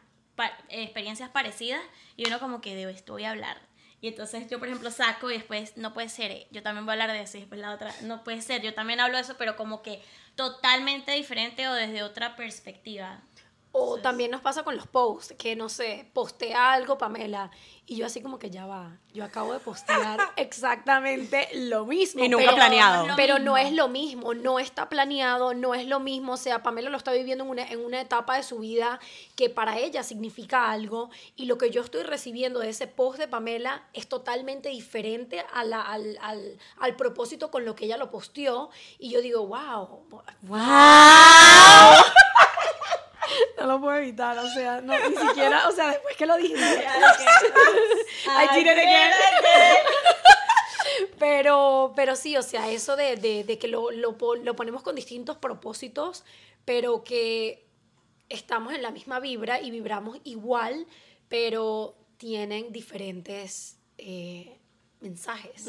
experiencias 0.68 1.30
parecidas 1.30 1.82
y 2.16 2.26
uno 2.26 2.40
como 2.40 2.60
que 2.60 2.74
de 2.74 2.90
esto 2.90 3.12
voy 3.12 3.24
a 3.24 3.30
hablar. 3.30 3.60
Y 4.00 4.08
entonces 4.08 4.48
yo, 4.50 4.58
por 4.58 4.66
ejemplo, 4.66 4.90
saco 4.90 5.30
y 5.30 5.34
después, 5.34 5.76
no 5.76 5.94
puede 5.94 6.08
ser, 6.08 6.48
yo 6.50 6.62
también 6.62 6.84
voy 6.84 6.90
a 6.90 6.94
hablar 6.94 7.12
de 7.12 7.22
eso 7.22 7.36
y 7.36 7.40
después 7.40 7.60
la 7.60 7.72
otra, 7.72 7.94
no 8.02 8.24
puede 8.24 8.42
ser, 8.42 8.60
yo 8.60 8.74
también 8.74 8.98
hablo 8.98 9.16
de 9.16 9.22
eso, 9.22 9.36
pero 9.38 9.54
como 9.54 9.80
que 9.82 10.02
totalmente 10.34 11.12
diferente 11.12 11.68
o 11.68 11.74
desde 11.74 12.02
otra 12.02 12.34
perspectiva. 12.34 13.22
O 13.74 13.98
también 13.98 14.30
nos 14.30 14.42
pasa 14.42 14.62
con 14.64 14.76
los 14.76 14.86
posts, 14.86 15.34
que 15.38 15.56
no 15.56 15.70
sé, 15.70 16.06
postea 16.12 16.74
algo, 16.74 16.98
Pamela, 16.98 17.50
y 17.86 17.96
yo 17.96 18.06
así 18.06 18.20
como 18.20 18.38
que 18.38 18.50
ya 18.50 18.66
va, 18.66 18.98
yo 19.12 19.24
acabo 19.24 19.54
de 19.54 19.58
postear 19.58 20.20
exactamente 20.36 21.48
lo 21.54 21.86
mismo. 21.86 22.22
Y 22.22 22.28
nunca 22.28 22.54
planeado. 22.54 23.06
pero 23.16 23.38
no 23.38 23.56
es 23.56 23.72
lo 23.72 23.88
mismo, 23.88 24.34
no 24.34 24.58
está 24.58 24.88
planeado, 24.88 25.54
no 25.54 25.74
es 25.74 25.86
lo 25.86 26.00
mismo. 26.00 26.34
O 26.34 26.36
sea, 26.36 26.62
Pamela 26.62 26.90
lo 26.90 26.96
está 26.98 27.12
viviendo 27.12 27.44
en 27.44 27.50
una, 27.50 27.62
en 27.66 27.84
una 27.84 28.00
etapa 28.00 28.36
de 28.36 28.42
su 28.42 28.58
vida 28.58 29.00
que 29.36 29.48
para 29.50 29.78
ella 29.78 30.02
significa 30.02 30.70
algo, 30.70 31.10
y 31.34 31.46
lo 31.46 31.56
que 31.58 31.70
yo 31.70 31.80
estoy 31.80 32.02
recibiendo 32.02 32.60
de 32.60 32.68
ese 32.68 32.86
post 32.86 33.18
de 33.18 33.26
Pamela 33.26 33.84
es 33.94 34.06
totalmente 34.06 34.68
diferente 34.68 35.44
a 35.52 35.64
la, 35.64 35.80
al, 35.80 36.18
al, 36.20 36.58
al 36.78 36.96
propósito 36.96 37.50
con 37.50 37.64
lo 37.64 37.74
que 37.74 37.86
ella 37.86 37.96
lo 37.96 38.10
posteó, 38.10 38.70
y 38.98 39.10
yo 39.10 39.22
digo, 39.22 39.46
wow. 39.46 40.04
¡Wow! 40.42 40.60
No 43.58 43.66
lo 43.66 43.80
puedo 43.80 43.96
evitar, 43.96 44.38
o 44.38 44.48
sea, 44.48 44.80
no, 44.80 44.92
ni 45.08 45.16
siquiera, 45.16 45.68
o 45.68 45.72
sea, 45.72 45.88
después 45.88 46.16
que 46.16 46.26
lo 46.26 46.36
dije. 46.36 46.56
pero, 51.18 51.92
pero 51.96 52.16
sí, 52.16 52.36
o 52.36 52.42
sea, 52.42 52.70
eso 52.70 52.96
de, 52.96 53.16
de, 53.16 53.44
de 53.44 53.58
que 53.58 53.68
lo, 53.68 53.90
lo, 53.90 54.16
lo, 54.42 54.56
ponemos 54.56 54.82
con 54.82 54.94
distintos 54.94 55.36
propósitos, 55.36 56.24
pero 56.64 57.04
que 57.04 57.66
estamos 58.28 58.74
en 58.74 58.82
la 58.82 58.90
misma 58.90 59.20
vibra 59.20 59.60
y 59.60 59.70
vibramos 59.70 60.18
igual, 60.24 60.86
pero 61.28 61.96
tienen 62.16 62.72
diferentes 62.72 63.78
eh, 63.98 64.58
mensajes. 65.00 65.66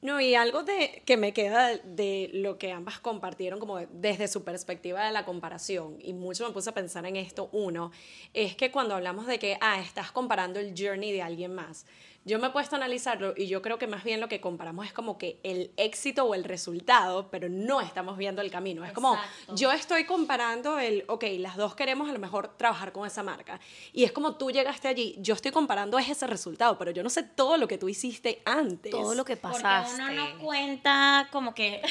No, 0.00 0.20
y 0.20 0.36
algo 0.36 0.62
de, 0.62 1.02
que 1.06 1.16
me 1.16 1.32
queda 1.32 1.76
de 1.76 2.30
lo 2.32 2.56
que 2.56 2.70
ambas 2.70 3.00
compartieron 3.00 3.58
como 3.58 3.78
desde 3.90 4.28
su 4.28 4.44
perspectiva 4.44 5.04
de 5.04 5.10
la 5.10 5.24
comparación, 5.24 5.96
y 6.00 6.12
mucho 6.12 6.46
me 6.46 6.52
puse 6.52 6.70
a 6.70 6.74
pensar 6.74 7.04
en 7.04 7.16
esto, 7.16 7.48
uno, 7.50 7.90
es 8.32 8.54
que 8.54 8.70
cuando 8.70 8.94
hablamos 8.94 9.26
de 9.26 9.40
que, 9.40 9.58
ah, 9.60 9.80
estás 9.80 10.12
comparando 10.12 10.60
el 10.60 10.72
journey 10.78 11.10
de 11.10 11.22
alguien 11.22 11.52
más, 11.52 11.84
yo 12.24 12.38
me 12.38 12.48
he 12.48 12.50
puesto 12.50 12.76
a 12.76 12.78
analizarlo 12.78 13.32
y 13.36 13.46
yo 13.46 13.62
creo 13.62 13.78
que 13.78 13.86
más 13.86 14.04
bien 14.04 14.20
lo 14.20 14.28
que 14.28 14.40
comparamos 14.40 14.86
es 14.86 14.92
como 14.92 15.16
que 15.16 15.40
el 15.42 15.70
éxito 15.76 16.24
o 16.24 16.34
el 16.34 16.44
resultado, 16.44 17.30
pero 17.30 17.48
no 17.48 17.80
estamos 17.80 18.18
viendo 18.18 18.42
el 18.42 18.50
camino. 18.50 18.84
Es 18.84 18.92
como, 18.92 19.16
yo 19.54 19.72
estoy 19.72 20.04
comparando 20.04 20.78
el, 20.78 21.04
ok, 21.08 21.24
las 21.38 21.56
dos 21.56 21.74
queremos 21.74 22.08
a 22.08 22.12
lo 22.12 22.18
mejor 22.18 22.56
trabajar 22.56 22.92
con 22.92 23.06
esa 23.06 23.22
marca. 23.22 23.60
Y 23.92 24.04
es 24.04 24.12
como 24.12 24.36
tú 24.36 24.50
llegaste 24.50 24.88
allí, 24.88 25.16
yo 25.18 25.34
estoy 25.34 25.52
comparando 25.52 25.98
ese 25.98 26.26
resultado, 26.26 26.76
pero 26.76 26.90
yo 26.90 27.02
no 27.02 27.10
sé 27.10 27.22
todo 27.22 27.56
lo 27.56 27.66
que 27.66 27.78
tú 27.78 27.88
hiciste 27.88 28.42
antes. 28.44 28.90
Todo 28.90 29.14
lo 29.14 29.24
que 29.24 29.36
pasaste. 29.36 29.96
Porque 29.96 30.12
uno 30.12 30.34
no 30.34 30.38
cuenta 30.38 31.28
como 31.32 31.54
que... 31.54 31.80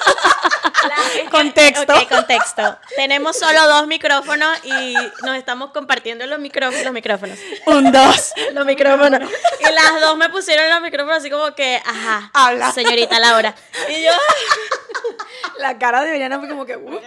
contexto. 1.30 1.94
contexto. 2.08 2.78
Tenemos 2.96 3.36
solo 3.36 3.66
dos 3.66 3.86
micrófonos 3.86 4.58
y 4.64 4.94
nos 5.24 5.36
estamos 5.36 5.70
compartiendo 5.70 6.26
los, 6.26 6.38
micrófonos, 6.38 6.84
los 6.84 6.92
micrófonos. 6.92 7.38
Un, 7.66 7.92
dos. 7.92 8.32
Los 8.52 8.66
micrófonos. 8.66 9.20
Y 9.60 9.64
las 9.64 10.00
dos 10.00 10.16
me 10.16 10.28
pusieron 10.30 10.68
los 10.70 10.80
micrófonos 10.80 11.18
así 11.18 11.30
como 11.30 11.54
que, 11.54 11.80
ajá. 11.84 12.30
Habla. 12.32 12.72
Señorita 12.72 13.18
Laura. 13.18 13.54
Y 13.88 14.02
yo. 14.02 14.12
La 15.58 15.78
cara 15.78 16.02
de 16.02 16.10
Veriana 16.10 16.38
fue 16.38 16.48
como 16.48 16.64
que, 16.64 16.76
uh, 16.76 17.00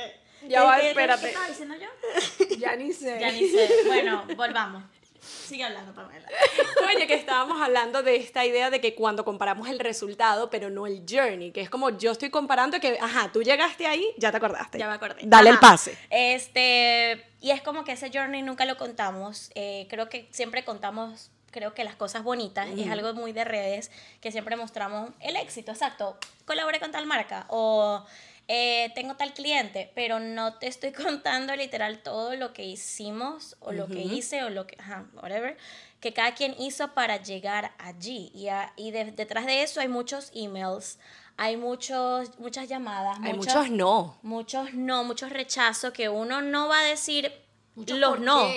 ya 0.47 0.63
va, 0.63 0.79
espérate. 0.79 1.21
¿Qué 1.21 1.27
estaba 1.29 1.47
diciendo 1.47 1.75
yo? 1.75 2.57
Ya 2.57 2.75
ni 2.75 2.93
sé. 2.93 3.17
Ya 3.19 3.31
ni 3.31 3.49
sé. 3.49 3.69
Bueno, 3.87 4.25
volvamos. 4.35 4.83
Sigue 5.21 5.63
hablando, 5.63 5.93
Pamela. 5.93 6.27
Oye, 6.87 7.05
que 7.05 7.13
estábamos 7.13 7.61
hablando 7.61 8.01
de 8.01 8.15
esta 8.15 8.43
idea 8.43 8.71
de 8.71 8.81
que 8.81 8.95
cuando 8.95 9.23
comparamos 9.23 9.69
el 9.69 9.79
resultado, 9.79 10.49
pero 10.49 10.71
no 10.71 10.87
el 10.87 11.03
journey, 11.07 11.51
que 11.51 11.61
es 11.61 11.69
como 11.69 11.91
yo 11.91 12.11
estoy 12.11 12.31
comparando 12.31 12.79
que, 12.79 12.97
ajá, 12.99 13.31
tú 13.31 13.43
llegaste 13.43 13.85
ahí, 13.85 14.03
ya 14.17 14.31
te 14.31 14.37
acordaste. 14.37 14.79
Ya 14.79 14.87
me 14.87 14.95
acordé. 14.95 15.21
Dale 15.23 15.51
el 15.51 15.59
pase. 15.59 15.95
Este, 16.09 17.23
y 17.39 17.51
es 17.51 17.61
como 17.61 17.83
que 17.83 17.91
ese 17.91 18.09
journey 18.11 18.41
nunca 18.41 18.65
lo 18.65 18.77
contamos. 18.77 19.51
Eh, 19.53 19.85
creo 19.91 20.09
que 20.09 20.27
siempre 20.31 20.65
contamos, 20.65 21.29
creo 21.51 21.75
que 21.75 21.83
las 21.83 21.95
cosas 21.95 22.23
bonitas. 22.23 22.67
Es 22.75 22.89
algo 22.89 23.13
muy 23.13 23.31
de 23.31 23.43
redes 23.43 23.91
que 24.21 24.31
siempre 24.31 24.55
mostramos 24.55 25.11
el 25.19 25.35
éxito, 25.35 25.71
exacto. 25.71 26.17
Colaboré 26.45 26.79
con 26.79 26.91
tal 26.91 27.05
marca 27.05 27.45
o 27.49 28.03
eh, 28.47 28.91
tengo 28.95 29.15
tal 29.15 29.33
cliente, 29.33 29.91
pero 29.95 30.19
no 30.19 30.55
te 30.55 30.67
estoy 30.67 30.91
contando 31.19 31.55
literal 31.55 31.99
todo 31.99 32.35
lo 32.35 32.53
que 32.53 32.63
hicimos 32.65 33.55
o 33.59 33.71
lo 33.71 33.87
que 33.87 34.01
hice 34.01 34.43
o 34.43 34.49
lo 34.49 34.67
que, 34.67 34.75
ajá, 34.79 35.05
whatever, 35.21 35.57
que 35.99 36.13
cada 36.13 36.33
quien 36.33 36.55
hizo 36.59 36.93
para 36.93 37.17
llegar 37.21 37.73
allí. 37.77 38.31
Y, 38.33 38.47
a- 38.49 38.73
y 38.75 38.91
de- 38.91 39.11
detrás 39.11 39.45
de 39.45 39.63
eso 39.63 39.79
hay 39.81 39.87
muchos 39.87 40.31
emails, 40.33 40.97
hay 41.37 41.57
muchos, 41.57 42.37
muchas 42.39 42.67
llamadas, 42.67 43.17
Hay 43.23 43.33
muchos- 43.33 43.55
muchos 43.55 43.69
no. 43.71 44.17
Muchos 44.21 44.73
no, 44.73 45.03
muchos 45.03 45.29
rechazos 45.29 45.93
que 45.93 46.09
uno 46.09 46.41
no 46.41 46.67
va 46.67 46.79
a 46.79 46.83
decir 46.83 47.31
los 47.75 48.19
no. 48.19 48.47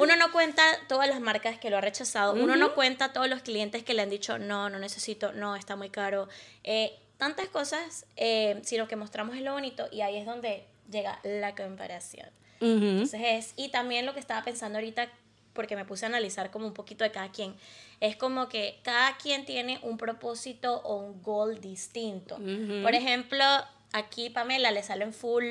Uno 0.00 0.16
no 0.16 0.32
cuenta 0.32 0.62
todas 0.88 1.08
las 1.08 1.20
marcas 1.20 1.58
que 1.58 1.70
lo 1.70 1.76
ha 1.76 1.80
rechazado. 1.80 2.32
Uno 2.32 2.56
no 2.56 2.74
cuenta 2.74 3.12
todos 3.12 3.28
los 3.28 3.42
clientes 3.42 3.84
que 3.84 3.94
le 3.94 4.02
han 4.02 4.10
dicho 4.10 4.38
no, 4.38 4.68
no 4.68 4.78
necesito, 4.80 5.30
no, 5.32 5.54
está 5.54 5.76
muy 5.76 5.88
caro. 5.88 6.28
Eh, 6.64 6.98
tantas 7.20 7.48
cosas, 7.48 8.06
eh, 8.16 8.60
sino 8.64 8.88
que 8.88 8.96
mostramos 8.96 9.36
es 9.36 9.42
lo 9.42 9.52
bonito 9.52 9.86
y 9.92 10.00
ahí 10.00 10.16
es 10.16 10.26
donde 10.26 10.64
llega 10.90 11.20
la 11.22 11.54
comparación. 11.54 12.28
Entonces 12.60 13.20
es, 13.24 13.52
y 13.56 13.68
también 13.68 14.04
lo 14.04 14.12
que 14.12 14.20
estaba 14.20 14.42
pensando 14.42 14.78
ahorita, 14.78 15.08
porque 15.54 15.76
me 15.76 15.84
puse 15.84 16.04
a 16.04 16.08
analizar 16.08 16.50
como 16.50 16.66
un 16.66 16.74
poquito 16.74 17.04
de 17.04 17.10
cada 17.10 17.30
quien, 17.30 17.54
es 18.00 18.16
como 18.16 18.48
que 18.48 18.80
cada 18.82 19.16
quien 19.16 19.44
tiene 19.44 19.78
un 19.82 19.96
propósito 19.96 20.80
o 20.84 20.96
un 20.96 21.22
goal 21.22 21.60
distinto. 21.60 22.36
Por 22.82 22.94
ejemplo, 22.94 23.44
aquí 23.92 24.28
Pamela 24.30 24.72
le 24.72 24.82
salen 24.82 25.12
full 25.12 25.44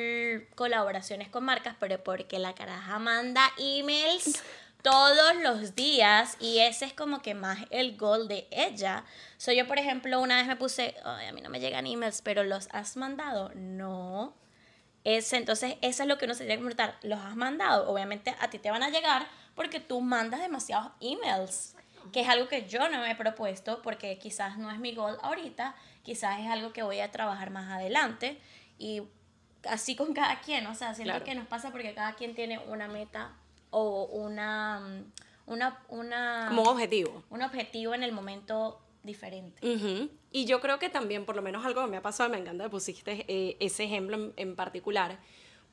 colaboraciones 0.56 1.30
con 1.30 1.46
marcas, 1.46 1.76
pero 1.80 2.04
porque 2.04 2.38
la 2.38 2.54
caraja 2.54 3.00
manda 3.00 3.52
emails 3.58 4.44
todos 4.82 5.36
los 5.38 5.76
días 5.76 6.38
y 6.40 6.60
ese 6.60 6.86
es 6.86 6.94
como 6.94 7.22
que 7.22 7.34
más 7.34 7.60
el 7.70 7.98
goal 7.98 8.28
de 8.28 8.48
ella. 8.52 9.04
Soy 9.38 9.58
yo, 9.58 9.68
por 9.68 9.78
ejemplo, 9.78 10.20
una 10.20 10.38
vez 10.38 10.48
me 10.48 10.56
puse, 10.56 10.96
Ay, 11.04 11.28
a 11.28 11.34
mí 11.34 11.42
no 11.42 11.50
me 11.50 11.60
llegan 11.60 11.86
emails, 11.88 12.22
pero 12.22 12.44
los 12.44 12.70
has 12.72 12.96
mandado. 12.98 13.52
No. 13.56 14.34
Ese, 15.04 15.38
entonces, 15.38 15.76
eso 15.82 16.04
es 16.04 16.10
lo 16.10 16.18
que 16.18 16.26
uno 16.26 16.34
se 16.34 16.46
tiene 16.46 16.56
que 16.56 16.66
preguntar. 16.66 16.98
¿Los 17.04 17.20
has 17.20 17.36
mandado? 17.36 17.90
Obviamente 17.90 18.36
a 18.40 18.50
ti 18.50 18.60
te 18.60 18.72
van 18.72 18.84
a 18.84 18.90
llegar 18.90 19.28
porque 19.56 19.80
tú 19.80 20.02
mandas 20.02 20.40
demasiados 20.42 20.92
emails, 21.02 21.76
que 22.14 22.22
es 22.22 22.30
algo 22.30 22.48
que 22.48 22.68
yo 22.68 22.88
no 22.90 23.00
me 23.00 23.12
he 23.12 23.16
propuesto 23.16 23.82
porque 23.82 24.18
quizás 24.18 24.58
no 24.58 24.72
es 24.72 24.80
mi 24.80 24.94
goal 24.96 25.18
ahorita, 25.22 25.76
quizás 26.04 26.40
es 26.40 26.48
algo 26.48 26.72
que 26.74 26.84
voy 26.84 27.00
a 27.02 27.12
trabajar 27.12 27.50
más 27.50 27.70
adelante 27.70 28.40
y 28.78 29.04
así 29.68 29.96
con 29.98 30.14
cada 30.14 30.40
quien, 30.40 30.66
o 30.68 30.76
sea, 30.76 30.94
siento 30.94 31.12
Claro. 31.12 31.26
que 31.26 31.36
nos 31.36 31.48
pasa 31.48 31.72
porque 31.72 31.94
cada 31.94 32.14
quien 32.14 32.36
tiene 32.36 32.60
una 32.60 32.88
meta 32.88 33.34
o 33.72 34.06
una, 34.06 34.80
mm, 34.80 35.52
una, 35.52 35.84
una, 35.90 36.46
Como 36.50 36.62
un 36.64 36.68
objetivo. 36.70 37.24
un 37.30 37.42
objetivo 37.42 37.94
en 37.94 38.04
el 38.04 38.12
momento 38.12 38.80
diferente. 39.04 39.60
Y 40.32 40.46
yo 40.46 40.60
creo 40.62 40.78
que 40.78 40.90
también, 40.90 41.26
por 41.26 41.36
lo 41.36 41.42
menos 41.42 41.66
algo 41.66 41.82
que 41.84 41.90
me 41.90 41.98
ha 41.98 42.02
pasado, 42.02 42.30
me 42.30 42.38
encanta 42.38 42.66
que 42.66 42.70
pusiste 42.70 43.26
eh, 43.28 43.58
ese 43.60 43.86
ejemplo 43.86 44.16
en, 44.16 44.34
en 44.36 44.56
particular, 44.56 45.18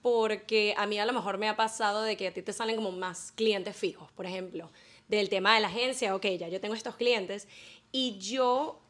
porque 0.01 0.75
a 0.77 0.87
mí 0.87 0.99
a 0.99 1.05
lo 1.07 1.13
mejor 1.13 1.37
me 1.37 1.49
ha 1.49 1.57
pasado 1.57 2.03
de 2.03 2.17
que 2.17 2.29
a 2.29 2.33
ti 2.33 2.43
te 2.43 2.53
salen 2.53 2.77
como 2.77 2.93
más 2.93 3.33
clientes 3.33 3.77
fijos, 3.77 4.11
por 4.13 4.25
ejemplo, 4.25 4.71
del 5.09 5.29
tema 5.29 5.55
de 5.55 5.61
la 5.61 5.69
agencia, 5.69 6.15
ok, 6.15 6.27
ya 6.39 6.49
yo 6.49 6.61
tengo 6.61 6.75
estos 6.75 6.97
clientes, 6.97 7.49
y 7.93 8.19
yo 8.19 8.81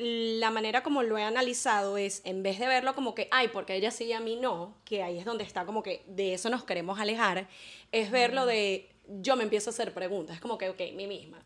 la 0.00 0.50
manera 0.50 0.82
como 0.82 1.02
lo 1.02 1.18
he 1.18 1.22
analizado 1.22 1.96
es, 1.96 2.22
en 2.24 2.42
vez 2.42 2.58
de 2.58 2.66
verlo 2.66 2.94
como 2.94 3.14
que, 3.14 3.28
ay, 3.30 3.48
porque 3.48 3.74
ella 3.74 3.90
sí 3.90 4.04
y 4.04 4.12
a 4.12 4.20
mí 4.20 4.36
no, 4.36 4.74
que 4.84 5.02
ahí 5.02 5.18
es 5.18 5.24
donde 5.24 5.44
está 5.44 5.66
como 5.66 5.82
que 5.82 6.02
de 6.06 6.34
eso 6.34 6.48
nos 6.50 6.64
queremos 6.64 6.98
alejar, 6.98 7.48
es 7.92 8.10
verlo 8.10 8.46
de, 8.46 8.88
yo 9.20 9.36
me 9.36 9.42
empiezo 9.42 9.70
a 9.70 9.72
hacer 9.72 9.92
preguntas, 9.92 10.36
es 10.36 10.40
como 10.40 10.58
que, 10.58 10.68
ok, 10.68 10.80
mí 10.94 11.06
misma 11.06 11.42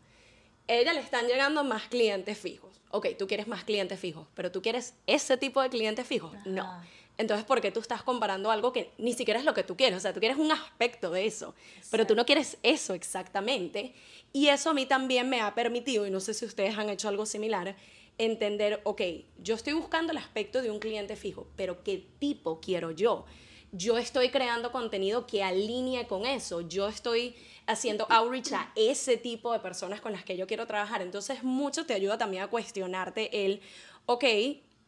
ella 0.67 0.93
le 0.93 0.99
están 0.99 1.27
llegando 1.27 1.63
más 1.63 1.83
clientes 1.87 2.37
fijos. 2.37 2.81
Ok, 2.91 3.07
tú 3.17 3.27
quieres 3.27 3.47
más 3.47 3.63
clientes 3.63 3.99
fijos, 3.99 4.27
pero 4.35 4.51
tú 4.51 4.61
quieres 4.61 4.93
ese 5.05 5.37
tipo 5.37 5.61
de 5.61 5.69
clientes 5.69 6.07
fijos. 6.07 6.33
No. 6.45 6.81
Entonces, 7.17 7.45
¿por 7.45 7.61
qué 7.61 7.71
tú 7.71 7.79
estás 7.79 8.03
comparando 8.03 8.51
algo 8.51 8.73
que 8.73 8.91
ni 8.97 9.13
siquiera 9.13 9.39
es 9.39 9.45
lo 9.45 9.53
que 9.53 9.63
tú 9.63 9.77
quieres? 9.77 9.97
O 9.97 10.01
sea, 10.01 10.13
tú 10.13 10.19
quieres 10.19 10.37
un 10.37 10.51
aspecto 10.51 11.11
de 11.11 11.25
eso, 11.25 11.55
pero 11.89 12.05
tú 12.05 12.15
no 12.15 12.25
quieres 12.25 12.57
eso 12.61 12.93
exactamente. 12.93 13.93
Y 14.33 14.47
eso 14.47 14.71
a 14.71 14.73
mí 14.73 14.85
también 14.85 15.29
me 15.29 15.39
ha 15.39 15.55
permitido, 15.55 16.05
y 16.05 16.11
no 16.11 16.19
sé 16.19 16.33
si 16.33 16.45
ustedes 16.45 16.77
han 16.77 16.89
hecho 16.89 17.07
algo 17.07 17.25
similar, 17.25 17.75
entender, 18.17 18.81
ok, 18.83 19.01
yo 19.37 19.55
estoy 19.55 19.73
buscando 19.73 20.11
el 20.11 20.17
aspecto 20.17 20.61
de 20.61 20.71
un 20.71 20.79
cliente 20.79 21.15
fijo, 21.15 21.47
pero 21.55 21.83
¿qué 21.83 22.05
tipo 22.19 22.59
quiero 22.59 22.91
yo? 22.91 23.25
Yo 23.71 23.97
estoy 23.97 24.29
creando 24.29 24.71
contenido 24.71 25.27
que 25.27 25.43
alinee 25.43 26.07
con 26.07 26.25
eso. 26.25 26.61
Yo 26.61 26.87
estoy 26.87 27.35
haciendo 27.67 28.05
outreach 28.09 28.53
a 28.53 28.71
ese 28.75 29.17
tipo 29.17 29.51
de 29.51 29.59
personas 29.59 29.99
con 29.99 30.13
las 30.13 30.23
que 30.23 30.37
yo 30.37 30.47
quiero 30.47 30.65
trabajar. 30.65 31.01
Entonces, 31.01 31.43
mucho 31.43 31.85
te 31.85 31.93
ayuda 31.93 32.17
también 32.17 32.43
a 32.43 32.47
cuestionarte 32.47 33.45
el, 33.45 33.59
ok, 34.05 34.23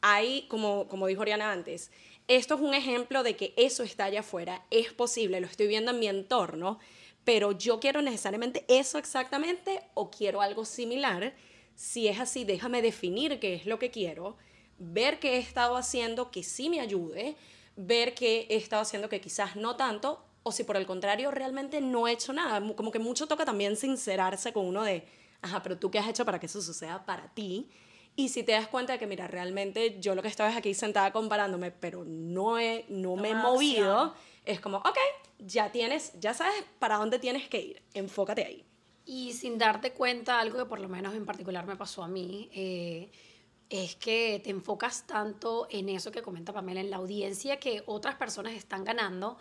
hay, 0.02 0.44
como, 0.48 0.88
como 0.88 1.08
dijo 1.08 1.22
Oriana 1.22 1.52
antes, 1.52 1.92
esto 2.28 2.56
es 2.56 2.62
un 2.62 2.74
ejemplo 2.74 3.24
de 3.24 3.36
que 3.36 3.54
eso 3.58 3.84
está 3.84 4.06
allá 4.06 4.20
afuera, 4.20 4.66
es 4.70 4.94
posible, 4.94 5.40
lo 5.40 5.48
estoy 5.48 5.68
viendo 5.68 5.92
en 5.92 6.00
mi 6.00 6.08
entorno, 6.08 6.80
pero 7.24 7.52
yo 7.52 7.80
quiero 7.80 8.02
necesariamente 8.02 8.64
eso 8.68 8.98
exactamente 8.98 9.82
o 9.94 10.10
quiero 10.12 10.42
algo 10.42 10.64
similar. 10.64 11.34
Si 11.78 12.08
es 12.08 12.20
así, 12.20 12.44
déjame 12.44 12.82
definir 12.82 13.40
qué 13.40 13.54
es 13.54 13.68
lo 13.68 13.78
que 13.78 13.92
quiero, 13.92 14.36
ver 14.80 15.20
qué 15.20 15.36
he 15.36 15.38
estado 15.38 15.78
haciendo 15.78 16.32
que 16.32 16.42
sí 16.42 16.72
me 16.72 16.80
ayude, 16.80 17.36
ver 17.76 18.16
qué 18.16 18.48
he 18.50 18.56
estado 18.56 18.82
haciendo 18.82 19.10
que 19.10 19.22
quizás 19.22 19.56
no 19.56 19.76
tanto, 19.76 20.26
o 20.42 20.52
si 20.52 20.64
por 20.64 20.76
el 20.76 20.88
contrario 20.88 21.30
realmente 21.30 21.80
no 21.80 22.08
he 22.08 22.14
hecho 22.14 22.34
nada. 22.34 22.60
Como 22.76 22.92
que 22.92 22.98
mucho 22.98 23.28
toca 23.28 23.46
también 23.46 23.76
sincerarse 23.76 24.52
con 24.54 24.66
uno 24.66 24.82
de, 24.82 25.06
ajá, 25.44 25.62
pero 25.62 25.78
tú 25.78 25.92
qué 25.92 26.00
has 26.00 26.08
hecho 26.08 26.26
para 26.26 26.40
que 26.40 26.48
eso 26.48 26.64
suceda 26.64 27.06
para 27.06 27.32
ti. 27.36 27.70
Y 28.16 28.30
si 28.30 28.42
te 28.42 28.54
das 28.54 28.68
cuenta 28.68 28.94
de 28.94 29.00
que, 29.00 29.06
mira, 29.06 29.28
realmente 29.28 30.00
yo 30.00 30.16
lo 30.16 30.24
que 30.24 30.30
estaba 30.30 30.50
es 30.50 30.58
aquí 30.58 30.74
sentada 30.74 31.14
comparándome, 31.14 31.70
pero 31.70 32.04
no, 32.04 32.58
he, 32.58 32.86
no 32.90 33.16
me 33.16 33.30
he 33.30 33.36
movido, 33.36 34.00
acción. 34.00 34.14
es 34.46 34.60
como, 34.60 34.78
ok, 34.78 34.98
ya 35.38 35.72
tienes, 35.72 36.14
ya 36.20 36.34
sabes 36.34 36.56
para 36.80 36.98
dónde 36.98 37.20
tienes 37.20 37.48
que 37.48 37.62
ir, 37.62 37.84
enfócate 37.94 38.44
ahí. 38.44 38.67
Y 39.10 39.32
sin 39.32 39.58
darte 39.58 39.94
cuenta, 39.94 40.38
algo 40.38 40.58
que 40.58 40.66
por 40.66 40.82
lo 40.82 40.90
menos 40.90 41.16
en 41.16 41.26
particular 41.26 41.66
me 41.66 41.78
pasó 41.78 42.04
a 42.04 42.10
mí, 42.10 42.50
eh, 42.54 43.10
es 43.70 43.96
que 43.96 44.42
te 44.44 44.50
enfocas 44.50 45.08
tanto 45.08 45.66
en 45.72 45.88
eso 45.88 46.12
que 46.12 46.22
comenta 46.22 46.52
Pamela, 46.52 46.82
en 46.82 46.90
la 46.90 46.98
audiencia 46.98 47.58
que 47.58 47.84
otras 47.86 48.16
personas 48.16 48.54
están 48.54 48.84
ganando 48.84 49.38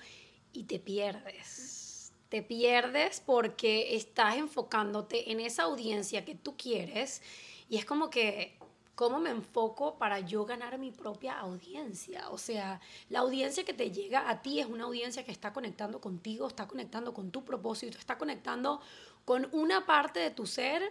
y 0.52 0.64
te 0.64 0.78
pierdes. 0.78 2.12
Te 2.28 2.42
pierdes 2.42 3.20
porque 3.26 3.96
estás 3.96 4.36
enfocándote 4.36 5.32
en 5.32 5.40
esa 5.40 5.64
audiencia 5.64 6.24
que 6.24 6.36
tú 6.36 6.56
quieres 6.56 7.20
y 7.68 7.76
es 7.76 7.84
como 7.84 8.08
que, 8.08 8.56
¿cómo 8.94 9.18
me 9.18 9.30
enfoco 9.30 9.98
para 9.98 10.20
yo 10.20 10.44
ganar 10.44 10.78
mi 10.78 10.92
propia 10.92 11.40
audiencia? 11.40 12.30
O 12.30 12.38
sea, 12.38 12.80
la 13.10 13.18
audiencia 13.18 13.64
que 13.64 13.74
te 13.74 13.90
llega 13.90 14.30
a 14.30 14.42
ti 14.42 14.60
es 14.60 14.66
una 14.66 14.84
audiencia 14.84 15.24
que 15.24 15.32
está 15.32 15.52
conectando 15.52 16.00
contigo, 16.00 16.46
está 16.46 16.68
conectando 16.68 17.12
con 17.12 17.32
tu 17.32 17.44
propósito, 17.44 17.98
está 17.98 18.16
conectando 18.16 18.80
con 19.26 19.48
una 19.52 19.84
parte 19.84 20.20
de 20.20 20.30
tu 20.30 20.46
ser 20.46 20.90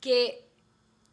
que 0.00 0.44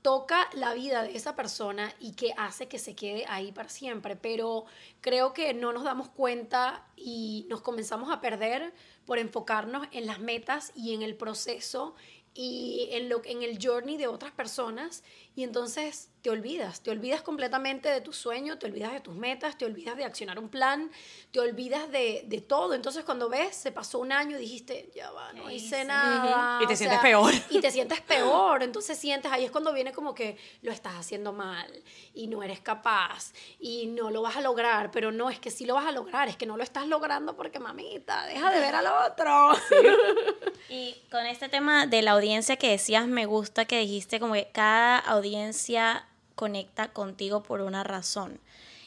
toca 0.02 0.50
la 0.54 0.74
vida 0.74 1.04
de 1.04 1.16
esa 1.16 1.36
persona 1.36 1.94
y 2.00 2.12
que 2.14 2.34
hace 2.38 2.68
que 2.68 2.80
se 2.80 2.96
quede 2.96 3.26
ahí 3.28 3.52
para 3.52 3.70
siempre. 3.70 4.16
Pero 4.16 4.66
creo 5.00 5.34
que 5.34 5.54
no 5.54 5.74
nos 5.74 5.84
damos 5.84 6.10
cuenta 6.10 6.86
y 6.96 7.46
nos 7.50 7.62
comenzamos 7.62 8.12
a 8.12 8.20
perder 8.20 8.74
por 9.06 9.20
enfocarnos 9.20 9.88
en 9.92 10.08
las 10.08 10.20
metas 10.20 10.74
y 10.76 10.94
en 10.94 11.04
el 11.04 11.16
proceso 11.16 11.96
y 12.38 12.90
en, 12.92 13.08
lo, 13.08 13.22
en 13.24 13.44
el 13.44 13.58
journey 13.66 13.96
de 13.96 14.08
otras 14.08 14.34
personas 14.34 15.04
y 15.38 15.44
entonces 15.44 16.10
te 16.22 16.30
olvidas, 16.30 16.82
te 16.82 16.92
olvidas 16.92 17.22
completamente 17.22 17.88
de 17.88 18.02
tu 18.02 18.12
sueño, 18.12 18.58
te 18.58 18.66
olvidas 18.66 18.92
de 18.92 19.00
tus 19.00 19.16
metas, 19.16 19.58
te 19.58 19.66
olvidas 19.66 19.96
de 19.96 20.04
accionar 20.04 20.40
un 20.40 20.50
plan, 20.50 20.92
te 21.32 21.40
olvidas 21.40 21.90
de, 21.92 22.24
de 22.26 22.42
todo. 22.42 22.74
Entonces 22.74 23.06
cuando 23.06 23.30
ves, 23.30 23.56
se 23.56 23.72
pasó 23.72 24.00
un 24.00 24.12
año 24.12 24.38
y 24.38 24.42
dijiste, 24.42 24.92
ya 24.94 25.12
va, 25.12 25.32
no 25.34 25.50
hice 25.50 25.82
sí. 25.82 25.88
nada. 25.88 26.64
Y 26.64 26.68
te 26.68 26.74
o 26.74 26.78
sientes 26.78 27.00
sea, 27.00 27.02
peor. 27.02 27.34
y 27.50 27.62
te 27.62 27.72
sientes 27.72 28.02
peor, 28.08 28.64
entonces 28.64 28.98
sientes, 28.98 29.32
ahí 29.32 29.46
es 29.46 29.52
cuando 29.52 29.72
viene 29.72 29.94
como 29.94 30.14
que 30.14 30.38
lo 30.62 30.72
estás 30.72 30.96
haciendo 30.96 31.32
mal 31.32 31.72
y 32.14 32.28
no 32.28 32.44
eres 32.44 32.60
capaz 32.60 33.32
y 33.60 33.88
no 33.88 34.10
lo 34.10 34.22
vas 34.24 34.36
a 34.36 34.42
lograr, 34.42 34.92
pero 34.92 35.12
no, 35.12 35.30
es 35.30 35.40
que 35.40 35.52
sí 35.52 35.66
lo 35.66 35.76
vas 35.76 35.86
a 35.86 35.92
lograr, 35.92 36.28
es 36.28 36.36
que 36.36 36.46
no 36.46 36.58
lo 36.58 36.64
estás 36.64 36.88
logrando 36.88 37.36
porque 37.36 37.60
mamita, 37.60 38.26
deja 38.26 38.52
de 38.52 38.60
ver 38.60 38.76
al 38.76 38.88
otro. 38.88 39.52
Y 40.70 40.96
con 41.12 41.26
este 41.26 41.50
tema 41.50 41.88
de 41.88 42.02
la 42.02 42.12
audiencia 42.12 42.58
que 42.58 42.70
decías, 42.70 43.08
me 43.08 43.26
gusta 43.26 43.66
que 43.66 43.80
dijiste 43.80 44.20
como 44.20 44.34
que 44.34 44.50
cada 44.52 44.98
audiencia 44.98 46.08
conecta 46.36 46.90
contigo 46.90 47.44
por 47.44 47.62
una 47.62 47.84
razón. 47.84 48.40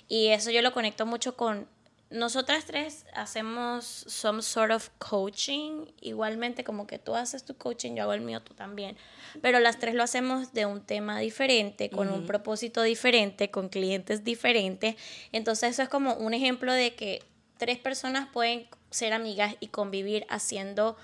Y 0.09 0.29
eso 0.29 0.51
yo 0.51 0.63
lo 0.63 0.73
conecto 0.73 1.07
mucho 1.07 1.37
con 1.37 1.69
nosotras 2.11 2.65
tres 2.65 3.05
hacemos 3.13 3.85
some 3.85 4.41
sort 4.41 4.73
of 4.73 4.89
coaching, 4.99 5.87
igualmente 6.01 6.65
como 6.65 6.87
que 6.87 6.99
tú 6.99 7.15
haces 7.15 7.45
tu 7.45 7.55
coaching, 7.55 7.97
yo 7.97 8.05
hago 8.05 8.15
el 8.15 8.23
mío, 8.23 8.41
tú 8.41 8.55
también, 8.55 8.97
pero 9.43 9.61
las 9.61 9.79
tres 9.79 9.95
lo 9.95 10.03
hacemos 10.03 10.55
de 10.55 10.65
un 10.65 10.81
tema 10.81 11.19
diferente, 11.19 11.91
con 11.91 12.11
un 12.11 12.27
propósito 12.27 12.83
diferente, 12.83 13.51
con 13.51 13.69
clientes 13.69 14.25
diferentes, 14.25 14.97
entonces 15.33 15.73
eso 15.73 15.83
es 15.83 15.91
como 15.91 16.15
un 16.15 16.33
ejemplo 16.33 16.73
de 16.73 16.95
que 16.95 17.23
tres 17.59 17.79
personas 17.79 18.29
pueden 18.33 18.67
ser 18.91 19.13
amigas 19.13 19.57
y 19.61 19.69
convivir 19.69 20.27
haciendo 20.31 20.97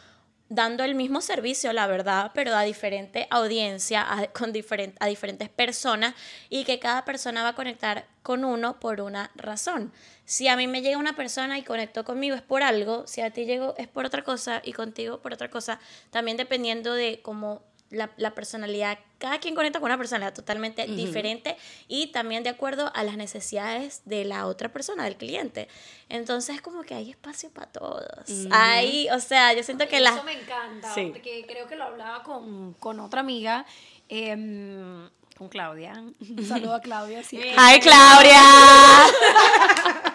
dando 0.55 0.85
el 0.85 0.95
mismo 0.95 1.21
servicio, 1.21 1.73
la 1.73 1.87
verdad, 1.87 2.31
pero 2.35 2.55
a 2.55 2.63
diferente 2.63 3.27
audiencia, 3.31 4.03
a, 4.03 4.27
con 4.33 4.53
a 5.01 5.07
diferentes 5.07 5.49
personas 5.49 6.15
y 6.49 6.65
que 6.65 6.79
cada 6.79 7.05
persona 7.05 7.43
va 7.43 7.51
a 7.51 7.55
conectar 7.55 8.07
con 8.23 8.45
uno 8.45 8.81
por 8.81 9.01
una 9.01 9.31
razón. 9.35 9.93
Si 10.25 10.49
a 10.49 10.57
mí 10.57 10.67
me 10.67 10.81
llega 10.81 10.97
una 10.97 11.17
persona 11.17 11.59
y 11.59 11.63
conectó 11.63 12.05
conmigo 12.05 12.35
es 12.37 12.43
por 12.43 12.63
algo, 12.63 13.07
si 13.07 13.21
a 13.21 13.31
ti 13.31 13.45
llegó 13.45 13.75
es 13.77 13.89
por 13.89 14.07
otra 14.07 14.23
cosa 14.23 14.63
y 14.65 14.73
contigo 14.73 15.21
por 15.21 15.33
otra 15.33 15.51
cosa, 15.51 15.81
también 16.11 16.37
dependiendo 16.37 16.95
de 16.95 17.21
cómo 17.23 17.63
la, 17.95 18.11
la, 18.17 18.35
personalidad, 18.35 18.99
cada 19.19 19.39
quien 19.39 19.55
conecta 19.55 19.81
con 19.81 19.87
una 19.87 19.99
personalidad 19.99 20.35
totalmente 20.35 20.87
diferente 20.87 21.57
y 21.89 22.09
también 22.09 22.43
de 22.43 22.51
acuerdo 22.51 22.91
a 22.95 23.05
las 23.05 23.17
necesidades 23.17 24.03
de 24.05 24.25
la 24.25 24.47
otra 24.47 24.73
persona, 24.73 25.05
del 25.05 25.17
cliente. 25.17 25.69
Entonces, 26.09 26.61
como 26.61 26.83
que 26.83 26.95
hay 26.95 27.11
espacio 27.11 27.51
para 27.51 27.71
todos. 27.71 28.47
Ahí, 28.51 29.09
o 29.11 29.21
sea, 29.21 29.53
yo 29.53 29.63
siento 29.63 29.89
que 29.89 29.97
Eso 29.97 30.05
la... 30.05 30.23
me 30.23 30.33
encanta, 30.33 30.93
porque 30.95 31.45
creo 31.47 31.67
que 31.67 31.77
lo 31.77 31.85
hablaba 31.85 32.23
con, 32.23 32.75
con 32.75 33.01
otra 33.01 33.21
amiga, 33.21 33.65
em, 34.09 35.09
con 35.37 35.49
Claudia. 35.49 35.95
Un 35.95 36.45
saludo 36.49 36.75
a 36.75 36.81
Claudia. 36.81 37.23
Sí. 37.23 37.39
¡Hi, 37.39 37.81
Claudia! 37.81 38.43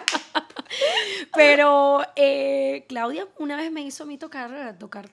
Pero 1.34 2.00
eh, 2.16 2.84
Claudia 2.88 3.26
una 3.38 3.56
vez 3.56 3.70
me 3.70 3.82
hizo 3.82 4.04
a 4.04 4.06
mí 4.06 4.18
tocar, 4.18 4.76
tocar 4.78 5.10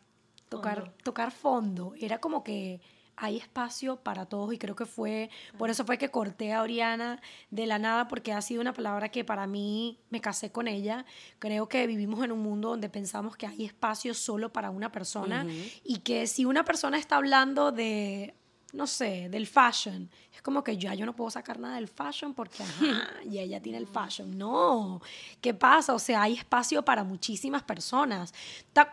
tocar, 0.49 0.93
tocar 1.03 1.31
fondo. 1.31 1.93
Era 1.99 2.19
como 2.19 2.43
que 2.43 2.81
hay 3.17 3.37
espacio 3.37 3.97
para 3.97 4.27
todos 4.27 4.53
y 4.53 4.59
creo 4.59 4.75
que 4.75 4.85
fue, 4.85 5.31
por 5.57 5.71
eso 5.71 5.83
fue 5.85 5.97
que 5.97 6.09
corté 6.09 6.53
a 6.53 6.61
Oriana 6.61 7.19
de 7.49 7.65
la 7.65 7.79
nada 7.79 8.07
porque 8.07 8.31
ha 8.31 8.41
sido 8.41 8.61
una 8.61 8.73
palabra 8.73 9.09
que 9.09 9.25
para 9.25 9.47
mí 9.47 9.99
me 10.11 10.21
casé 10.21 10.51
con 10.51 10.67
ella. 10.67 11.03
Creo 11.39 11.67
que 11.67 11.87
vivimos 11.87 12.23
en 12.23 12.31
un 12.31 12.39
mundo 12.39 12.69
donde 12.69 12.89
pensamos 12.89 13.35
que 13.35 13.47
hay 13.47 13.65
espacio 13.65 14.13
solo 14.13 14.53
para 14.53 14.69
una 14.69 14.91
persona 14.91 15.47
y 15.83 15.99
que 15.99 16.27
si 16.27 16.45
una 16.45 16.63
persona 16.63 16.99
está 16.99 17.17
hablando 17.17 17.71
de 17.71 18.35
no 18.73 18.85
sé, 18.87 19.29
del 19.29 19.47
fashion. 19.47 20.09
Es 20.33 20.41
como 20.41 20.63
que 20.63 20.77
ya 20.77 20.93
yo 20.93 21.05
no 21.05 21.15
puedo 21.15 21.31
sacar 21.31 21.59
nada 21.59 21.75
del 21.75 21.87
fashion 21.87 22.33
porque, 22.33 22.61
ajá, 22.61 23.09
y 23.25 23.39
ella 23.39 23.61
tiene 23.61 23.77
el 23.79 23.87
fashion. 23.87 24.37
No, 24.37 25.01
¿qué 25.41 25.53
pasa? 25.53 25.93
O 25.93 25.99
sea, 25.99 26.21
hay 26.21 26.33
espacio 26.33 26.83
para 26.83 27.03
muchísimas 27.03 27.63
personas. 27.63 28.33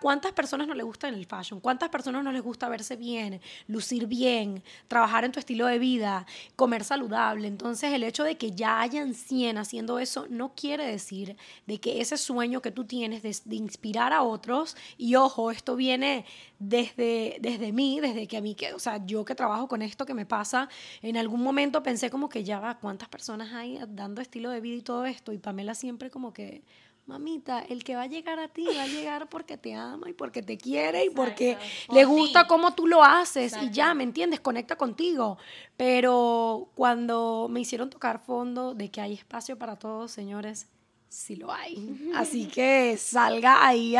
¿Cuántas 0.01 0.33
personas 0.33 0.67
no 0.67 0.75
les 0.75 0.87
gusta 0.87 1.09
el 1.09 1.27
fashion? 1.27 1.61
¿Cuántas 1.61 1.91
personas 1.91 2.25
no 2.25 2.33
les 2.33 2.43
gusta 2.43 2.69
verse 2.69 2.97
bien, 2.97 3.41
lucir 3.67 4.07
bien, 4.07 4.63
trabajar 4.89 5.25
en 5.25 5.33
tu 5.33 5.39
estilo 5.39 5.67
de 5.67 5.79
vida, 5.79 6.25
comer 6.57 6.85
saludable? 6.85 7.47
Entonces, 7.47 7.93
el 7.93 8.05
hecho 8.05 8.25
de 8.25 8.39
que 8.39 8.53
ya 8.53 8.81
hayan 8.81 9.13
100 9.13 9.59
haciendo 9.59 9.99
eso 9.99 10.27
no 10.31 10.55
quiere 10.55 10.87
decir 10.87 11.37
de 11.67 11.79
que 11.79 12.01
ese 12.01 12.17
sueño 12.17 12.63
que 12.63 12.71
tú 12.71 12.85
tienes 12.85 13.23
de, 13.23 13.37
de 13.45 13.57
inspirar 13.57 14.13
a 14.13 14.23
otros, 14.23 14.77
y 14.97 15.17
ojo, 15.17 15.51
esto 15.51 15.77
viene 15.77 16.25
desde, 16.59 17.37
desde 17.41 17.73
mí, 17.73 18.01
desde 18.01 18.27
que 18.27 18.37
a 18.37 18.41
mí, 18.41 18.55
que, 18.55 18.73
o 18.73 18.79
sea, 18.79 19.05
yo 19.05 19.25
que 19.25 19.35
trabajo 19.35 19.64
con 19.69 19.83
esto 19.83 20.07
que 20.07 20.15
me 20.15 20.27
pasa, 20.27 20.69
en 21.03 21.17
algún 21.17 21.43
momento 21.43 21.83
pensé 21.83 22.11
como 22.11 22.29
que 22.29 22.45
ya 22.45 22.61
va, 22.61 22.79
¿cuántas 22.79 23.09
personas 23.09 23.53
hay 23.53 23.79
dando 23.89 24.21
estilo 24.21 24.51
de 24.51 24.61
vida 24.61 24.77
y 24.77 24.83
todo 24.83 25.07
esto? 25.07 25.33
Y 25.33 25.39
Pamela 25.39 25.75
siempre 25.75 26.11
como 26.11 26.33
que, 26.33 26.63
mamita, 27.07 27.61
el 27.61 27.85
que 27.85 27.97
va 27.97 28.03
a 28.03 28.07
llegar 28.07 28.39
a 28.39 28.49
ti 28.49 28.67
va 28.67 28.83
a 28.83 28.87
llegar 28.87 29.29
porque 29.29 29.57
te 29.59 29.75
ama 29.75 30.09
y 30.09 30.13
porque 30.15 30.43
te 30.43 30.57
quiere 30.57 31.05
y 31.05 31.11
porque 31.11 31.59
le 31.93 32.05
gusta 32.05 32.47
cómo 32.47 32.75
tú 32.75 32.87
lo 32.87 33.05
haces 33.05 33.57
y 33.61 33.71
ya, 33.71 33.93
¿me 33.95 34.05
entiendes? 34.05 34.41
Conecta 34.41 34.77
contigo. 34.77 35.39
Pero 35.77 36.69
cuando 36.75 37.49
me 37.51 37.61
hicieron 37.61 37.91
tocar 37.91 38.21
fondo 38.21 38.75
de 38.75 38.91
que 38.91 39.01
hay 39.01 39.13
espacio 39.15 39.59
para 39.59 39.77
todos, 39.77 40.13
señores, 40.13 40.67
sí 41.15 41.37
lo 41.37 41.53
hay. 41.53 42.13
Así 42.15 42.47
que 42.47 42.97
salga 42.97 43.67
ahí 43.67 43.95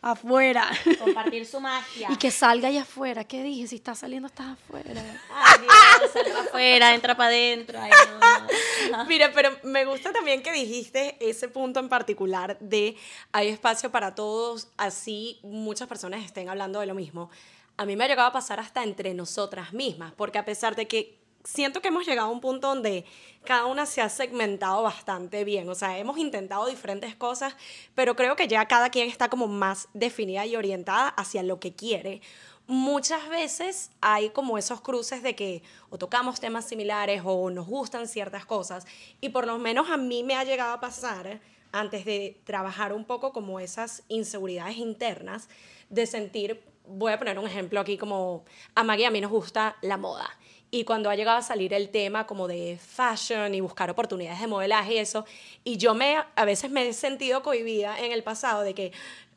afuera. 0.00 0.68
Compartir 0.98 1.46
su 1.46 1.60
magia. 1.60 2.08
Y 2.10 2.16
que 2.16 2.30
salga 2.30 2.68
ahí 2.68 2.78
afuera. 2.78 3.24
¿Qué 3.24 3.42
dije? 3.42 3.68
Si 3.68 3.76
está 3.76 3.94
saliendo, 3.94 4.26
estás 4.26 4.48
afuera. 4.48 4.90
Ay, 5.32 5.60
Dios, 5.60 6.10
salga 6.12 6.40
afuera, 6.40 6.94
entra 6.94 7.16
para 7.16 7.28
adentro. 7.28 7.78
Mira, 9.06 9.32
pero 9.32 9.50
me 9.62 9.84
gusta 9.84 10.12
también 10.12 10.42
que 10.42 10.52
dijiste 10.52 11.16
ese 11.20 11.48
punto 11.48 11.78
en 11.80 11.88
particular 11.88 12.58
de 12.60 12.96
hay 13.30 13.48
espacio 13.48 13.90
para 13.90 14.14
todos, 14.14 14.68
así 14.76 15.38
muchas 15.42 15.88
personas 15.88 16.24
estén 16.24 16.48
hablando 16.48 16.80
de 16.80 16.86
lo 16.86 16.94
mismo. 16.94 17.30
A 17.76 17.86
mí 17.86 17.96
me 17.96 18.04
ha 18.04 18.08
llegado 18.08 18.28
a 18.28 18.32
pasar 18.32 18.60
hasta 18.60 18.82
entre 18.82 19.14
nosotras 19.14 19.72
mismas, 19.72 20.12
porque 20.12 20.38
a 20.38 20.44
pesar 20.44 20.76
de 20.76 20.86
que 20.88 21.21
siento 21.44 21.80
que 21.80 21.88
hemos 21.88 22.06
llegado 22.06 22.28
a 22.28 22.32
un 22.32 22.40
punto 22.40 22.68
donde 22.68 23.04
cada 23.44 23.66
una 23.66 23.86
se 23.86 24.00
ha 24.00 24.08
segmentado 24.08 24.82
bastante 24.82 25.44
bien. 25.44 25.68
O 25.68 25.74
sea, 25.74 25.98
hemos 25.98 26.18
intentado 26.18 26.66
diferentes 26.66 27.14
cosas, 27.16 27.56
pero 27.94 28.16
creo 28.16 28.36
que 28.36 28.48
ya 28.48 28.66
cada 28.66 28.90
quien 28.90 29.08
está 29.08 29.28
como 29.28 29.48
más 29.48 29.88
definida 29.94 30.46
y 30.46 30.56
orientada 30.56 31.08
hacia 31.08 31.42
lo 31.42 31.58
que 31.58 31.74
quiere. 31.74 32.20
Muchas 32.68 33.28
veces 33.28 33.90
hay 34.00 34.30
como 34.30 34.56
esos 34.56 34.80
cruces 34.80 35.22
de 35.22 35.34
que 35.34 35.62
o 35.90 35.98
tocamos 35.98 36.40
temas 36.40 36.68
similares 36.68 37.22
o 37.24 37.50
nos 37.50 37.66
gustan 37.66 38.06
ciertas 38.06 38.46
cosas 38.46 38.86
y 39.20 39.30
por 39.30 39.46
lo 39.46 39.58
menos 39.58 39.90
a 39.90 39.96
mí 39.96 40.22
me 40.22 40.36
ha 40.36 40.44
llegado 40.44 40.72
a 40.72 40.80
pasar 40.80 41.40
antes 41.72 42.04
de 42.04 42.40
trabajar 42.44 42.92
un 42.92 43.04
poco 43.04 43.32
como 43.32 43.58
esas 43.58 44.04
inseguridades 44.08 44.76
internas 44.76 45.48
de 45.90 46.06
sentir, 46.06 46.62
voy 46.86 47.12
a 47.12 47.18
poner 47.18 47.38
un 47.38 47.46
ejemplo 47.46 47.80
aquí 47.80 47.98
como 47.98 48.44
a 48.76 48.84
Maggie 48.84 49.06
a 49.06 49.10
mí 49.10 49.20
nos 49.20 49.32
gusta 49.32 49.76
la 49.82 49.96
moda 49.96 50.30
y 50.74 50.84
cuando 50.84 51.10
ha 51.10 51.14
llegado 51.14 51.36
a 51.36 51.42
salir 51.42 51.74
el 51.74 51.90
tema 51.90 52.26
como 52.26 52.48
de 52.48 52.78
fashion 52.80 53.54
y 53.54 53.60
buscar 53.60 53.90
oportunidades 53.90 54.40
de 54.40 54.46
modelaje 54.46 54.94
y 54.94 54.98
eso, 54.98 55.26
y 55.64 55.76
yo 55.76 55.94
me, 55.94 56.16
a 56.34 56.44
veces 56.46 56.70
me 56.70 56.88
he 56.88 56.92
sentido 56.94 57.42
cohibida 57.42 58.00
en 58.00 58.10
el 58.10 58.22
pasado 58.22 58.62
de 58.62 58.72
que 58.74 58.90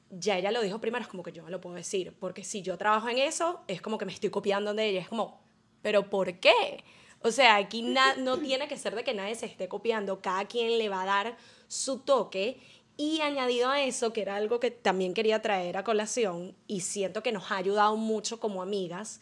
ya 0.10 0.38
ella 0.38 0.54
lo 0.54 0.62
dijo 0.62 0.80
primero, 0.80 1.04
es 1.04 1.10
como 1.10 1.24
que 1.24 1.34
yo 1.34 1.43
no 1.43 1.50
lo 1.50 1.60
puedo 1.60 1.76
decir, 1.76 2.15
porque 2.21 2.45
si 2.45 2.62
yo 2.62 2.78
trabajo 2.78 3.10
en 3.10 3.17
eso, 3.17 3.60
es 3.67 3.82
como 3.82 3.98
que 3.98 4.06
me 4.06 4.13
estoy 4.13 4.30
copiando 4.30 4.74
de 4.74 4.88
ella, 4.88 5.02
es 5.02 5.10
como, 5.10 5.41
pero 5.82 6.10
¿por 6.10 6.39
qué? 6.39 6.86
O 7.19 7.32
sea, 7.32 7.58
aquí 7.58 7.82
no 7.82 8.38
tiene 8.38 8.69
que 8.69 8.78
ser 8.78 8.95
de 8.95 9.04
que 9.04 9.13
nadie 9.13 9.36
se 9.36 9.45
esté 9.45 9.67
copiando, 9.67 10.21
cada 10.21 10.45
quien 10.45 10.78
le 10.78 10.88
va 10.88 11.02
a 11.02 11.06
dar 11.06 11.38
su 11.67 12.00
toque 12.00 12.62
y 12.95 13.19
añadido 13.19 13.69
a 13.69 13.82
eso, 13.82 14.13
que 14.13 14.21
era 14.21 14.38
algo 14.38 14.62
que 14.62 14.71
también 14.71 15.13
quería 15.13 15.41
traer 15.41 15.76
a 15.76 15.84
colación 15.84 16.56
y 16.65 16.80
siento 16.80 17.24
que 17.24 17.34
nos 17.34 17.52
ha 17.52 17.58
ayudado 17.58 17.98
mucho 17.98 18.39
como 18.39 18.62
amigas, 18.62 19.19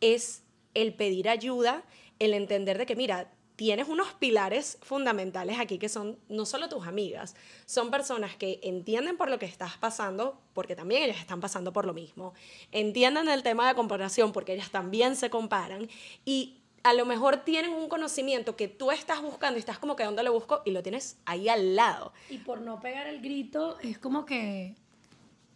es 0.00 0.42
el 0.74 0.94
pedir 0.94 1.28
ayuda, 1.28 1.84
el 2.18 2.34
entender 2.34 2.78
de 2.78 2.86
que, 2.86 2.96
mira, 2.96 3.30
tienes 3.56 3.88
unos 3.88 4.12
pilares 4.14 4.78
fundamentales 4.82 5.60
aquí 5.60 5.78
que 5.78 5.88
son 5.88 6.18
no 6.28 6.46
solo 6.46 6.68
tus 6.68 6.86
amigas, 6.86 7.34
son 7.66 7.90
personas 7.90 8.34
que 8.36 8.60
entienden 8.62 9.16
por 9.16 9.30
lo 9.30 9.38
que 9.38 9.46
estás 9.46 9.76
pasando, 9.76 10.40
porque 10.54 10.74
también 10.74 11.02
ellas 11.02 11.18
están 11.18 11.40
pasando 11.40 11.72
por 11.72 11.86
lo 11.86 11.94
mismo, 11.94 12.34
entienden 12.72 13.28
el 13.28 13.42
tema 13.42 13.68
de 13.68 13.74
comparación 13.74 14.32
porque 14.32 14.54
ellas 14.54 14.70
también 14.70 15.16
se 15.16 15.30
comparan 15.30 15.88
y 16.24 16.58
a 16.82 16.94
lo 16.94 17.06
mejor 17.06 17.44
tienen 17.44 17.72
un 17.72 17.88
conocimiento 17.88 18.56
que 18.56 18.66
tú 18.68 18.90
estás 18.90 19.22
buscando 19.22 19.58
y 19.58 19.60
estás 19.60 19.78
como 19.78 19.94
que 19.94 20.04
dónde 20.04 20.22
lo 20.22 20.32
busco 20.32 20.62
y 20.64 20.72
lo 20.72 20.82
tienes 20.82 21.18
ahí 21.26 21.48
al 21.48 21.76
lado. 21.76 22.12
Y 22.28 22.38
por 22.38 22.60
no 22.60 22.80
pegar 22.80 23.06
el 23.06 23.20
grito, 23.20 23.78
es 23.80 23.98
como 23.98 24.24
que 24.24 24.74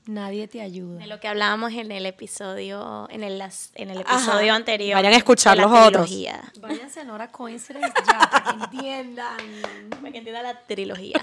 Nadie 0.06 0.46
te 0.46 0.60
ayuda. 0.60 1.00
De 1.00 1.08
lo 1.08 1.18
que 1.18 1.26
hablábamos 1.26 1.72
en 1.72 1.90
el 1.90 2.06
episodio, 2.06 3.08
en 3.10 3.24
el, 3.24 3.42
en 3.74 3.90
el 3.90 4.00
episodio 4.00 4.54
anterior. 4.54 4.94
Vayan 4.94 5.12
a 5.12 5.16
escuchar 5.16 5.58
los 5.58 5.72
otros. 5.72 6.08
Váyanse 6.60 7.00
a 7.00 7.04
Nora 7.04 7.32
Coincidence 7.32 7.92
ya, 8.06 8.18
para 8.30 8.44
que 8.44 8.64
entiendan. 8.64 9.36
Para 9.90 10.12
que 10.12 10.18
entiendan 10.18 10.44
la 10.44 10.60
trilogía. 10.60 11.20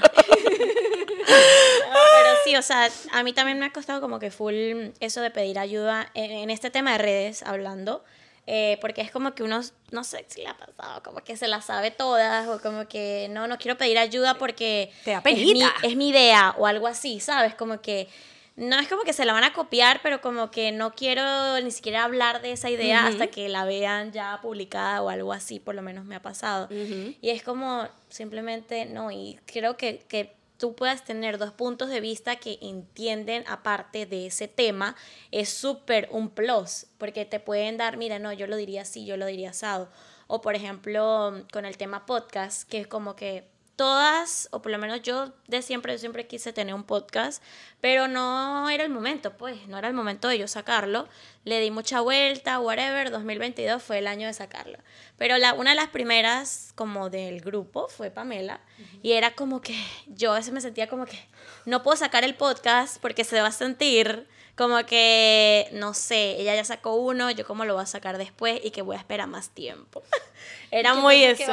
pero 1.26 2.30
sí, 2.44 2.58
o 2.58 2.62
sea, 2.62 2.90
a 3.14 3.24
mí 3.24 3.32
también 3.32 3.58
me 3.58 3.68
ha 3.68 3.72
costado 3.72 4.02
como 4.02 4.20
que 4.20 4.32
full 4.32 4.54
eso 5.00 5.22
de 5.22 5.32
pedir 5.32 5.60
ayuda 5.60 6.10
en, 6.14 6.50
este 6.50 6.70
tema 6.70 6.92
de 6.92 6.98
redes, 6.98 7.42
hablando. 7.44 8.04
Eh, 8.48 8.78
porque 8.82 9.00
es 9.00 9.10
como 9.10 9.34
que 9.34 9.44
uno, 9.44 9.62
no 9.92 10.04
sé 10.04 10.26
si 10.28 10.42
le 10.42 10.50
ha 10.50 10.58
pasado, 10.58 11.02
como 11.02 11.22
que 11.22 11.38
se 11.38 11.48
la 11.48 11.62
sabe 11.62 11.92
todas, 11.92 12.46
o 12.50 12.62
como 12.62 12.86
que 12.90 13.28
no, 13.30 13.48
no 13.48 13.58
quiero 13.58 13.78
pedir 13.78 13.98
ayuda 13.98 14.34
porque 14.34 14.92
Te 15.06 15.12
da 15.12 15.22
es, 15.24 15.38
mi, 15.38 15.64
es 15.84 15.96
mi 15.96 16.10
idea, 16.10 16.54
o 16.58 16.68
algo 16.68 16.88
así, 16.88 17.22
¿sabes? 17.22 17.56
Como 17.56 17.80
que 17.80 18.10
no 18.56 18.80
es 18.80 18.88
como 18.88 19.04
que 19.04 19.14
se 19.14 19.26
la 19.26 19.34
van 19.34 19.44
a 19.44 19.54
copiar, 19.54 20.02
pero 20.04 20.22
como 20.22 20.52
que 20.52 20.72
no 20.72 20.94
quiero 20.94 21.60
ni 21.62 21.72
siquiera 21.72 22.04
hablar 22.04 22.42
de 22.42 22.52
esa 22.52 22.70
idea 22.70 23.08
hasta 23.08 23.28
que 23.28 23.50
la 23.50 23.66
vean 23.66 24.12
ya 24.12 24.40
publicada 24.42 25.02
o 25.02 25.10
algo 25.10 25.34
así, 25.34 25.60
por 25.60 25.74
lo 25.74 25.82
menos 25.82 26.06
me 26.06 26.16
ha 26.16 26.22
pasado. 26.22 26.68
Y 26.70 27.30
es 27.30 27.42
como 27.42 27.88
simplemente, 28.10 28.86
no, 28.86 29.10
y 29.10 29.40
creo 29.46 29.76
que, 29.76 30.06
que 30.08 30.36
tú 30.58 30.76
puedas 30.76 31.04
tener 31.04 31.40
dos 31.40 31.52
puntos 31.52 31.90
de 31.90 32.00
vista 32.00 32.36
que 32.36 32.60
entienden 32.62 33.44
aparte 33.48 34.06
de 34.06 34.28
ese 34.28 34.48
tema, 34.48 34.96
es 35.32 35.50
súper 35.50 36.08
un 36.12 36.30
plus, 36.30 36.86
porque 37.00 37.26
te 37.26 37.40
pueden 37.40 37.78
dar, 37.78 37.98
mira, 37.98 38.20
no, 38.20 38.32
yo 38.34 38.46
lo 38.46 38.56
diría 38.56 38.84
así, 38.84 39.06
yo 39.06 39.18
lo 39.18 39.26
diría 39.26 39.50
asado. 39.50 39.90
O 40.28 40.42
por 40.42 40.56
ejemplo, 40.56 41.44
con 41.52 41.66
el 41.66 41.78
tema 41.78 42.06
podcast, 42.06 42.70
que 42.70 42.80
es 42.80 42.88
como 42.88 43.16
que 43.16 43.53
todas, 43.76 44.48
o 44.52 44.62
por 44.62 44.72
lo 44.72 44.78
menos 44.78 45.02
yo 45.02 45.34
de 45.48 45.62
siempre, 45.62 45.94
yo 45.94 46.00
siempre 46.00 46.28
quise 46.28 46.54
tener 46.54 46.76
un 46.76 46.84
podcast, 46.84 47.42
pero 47.82 48.08
no 48.08 48.70
era 48.70 48.84
el 48.84 48.90
momento, 48.90 49.36
pues, 49.36 49.68
no 49.68 49.78
era 49.78 49.88
el 49.88 49.94
momento 49.94 50.28
de 50.28 50.38
yo 50.38 50.48
sacarlo. 50.48 51.08
Le 51.44 51.60
di 51.60 51.72
mucha 51.72 52.02
vuelta, 52.02 52.60
whatever, 52.60 53.12
2022 53.12 53.82
fue 53.82 53.98
el 53.98 54.08
año 54.08 54.28
de 54.28 54.34
sacarlo. 54.34 54.78
Pero 55.18 55.38
la, 55.38 55.54
una 55.54 55.72
de 55.72 55.76
las 55.76 55.90
primeras 55.90 56.72
como 56.76 57.10
del 57.10 57.42
grupo 57.42 57.88
fue 57.90 58.12
Pamela, 58.12 58.62
y 59.02 59.14
era 59.14 59.36
como 59.36 59.62
que 59.62 59.76
yo 60.08 60.32
a 60.32 60.36
veces 60.36 60.54
me 60.54 60.62
sentía 60.62 60.88
como 60.88 61.06
que 61.06 61.20
no 61.66 61.84
puedo 61.84 61.98
sacar 61.98 62.24
el 62.24 62.36
podcast 62.36 63.02
porque 63.02 63.24
se 63.24 63.42
va 63.42 63.48
a 63.48 63.52
sentir 63.52 64.28
como 64.56 64.86
que, 64.86 65.68
no 65.72 65.96
sé, 65.96 66.40
ella 66.40 66.54
ya 66.56 66.64
sacó 66.64 66.94
uno, 66.94 67.32
yo 67.32 67.46
cómo 67.46 67.66
lo 67.66 67.74
voy 67.74 67.84
a 67.84 67.88
sacar 67.88 68.20
después 68.20 68.60
y 68.64 68.70
que 68.70 68.84
voy 68.84 68.96
a 68.96 69.00
esperar 69.00 69.28
más 69.28 69.50
tiempo. 69.50 70.04
Era 70.72 70.94
muy 70.94 71.24
eso. 71.24 71.44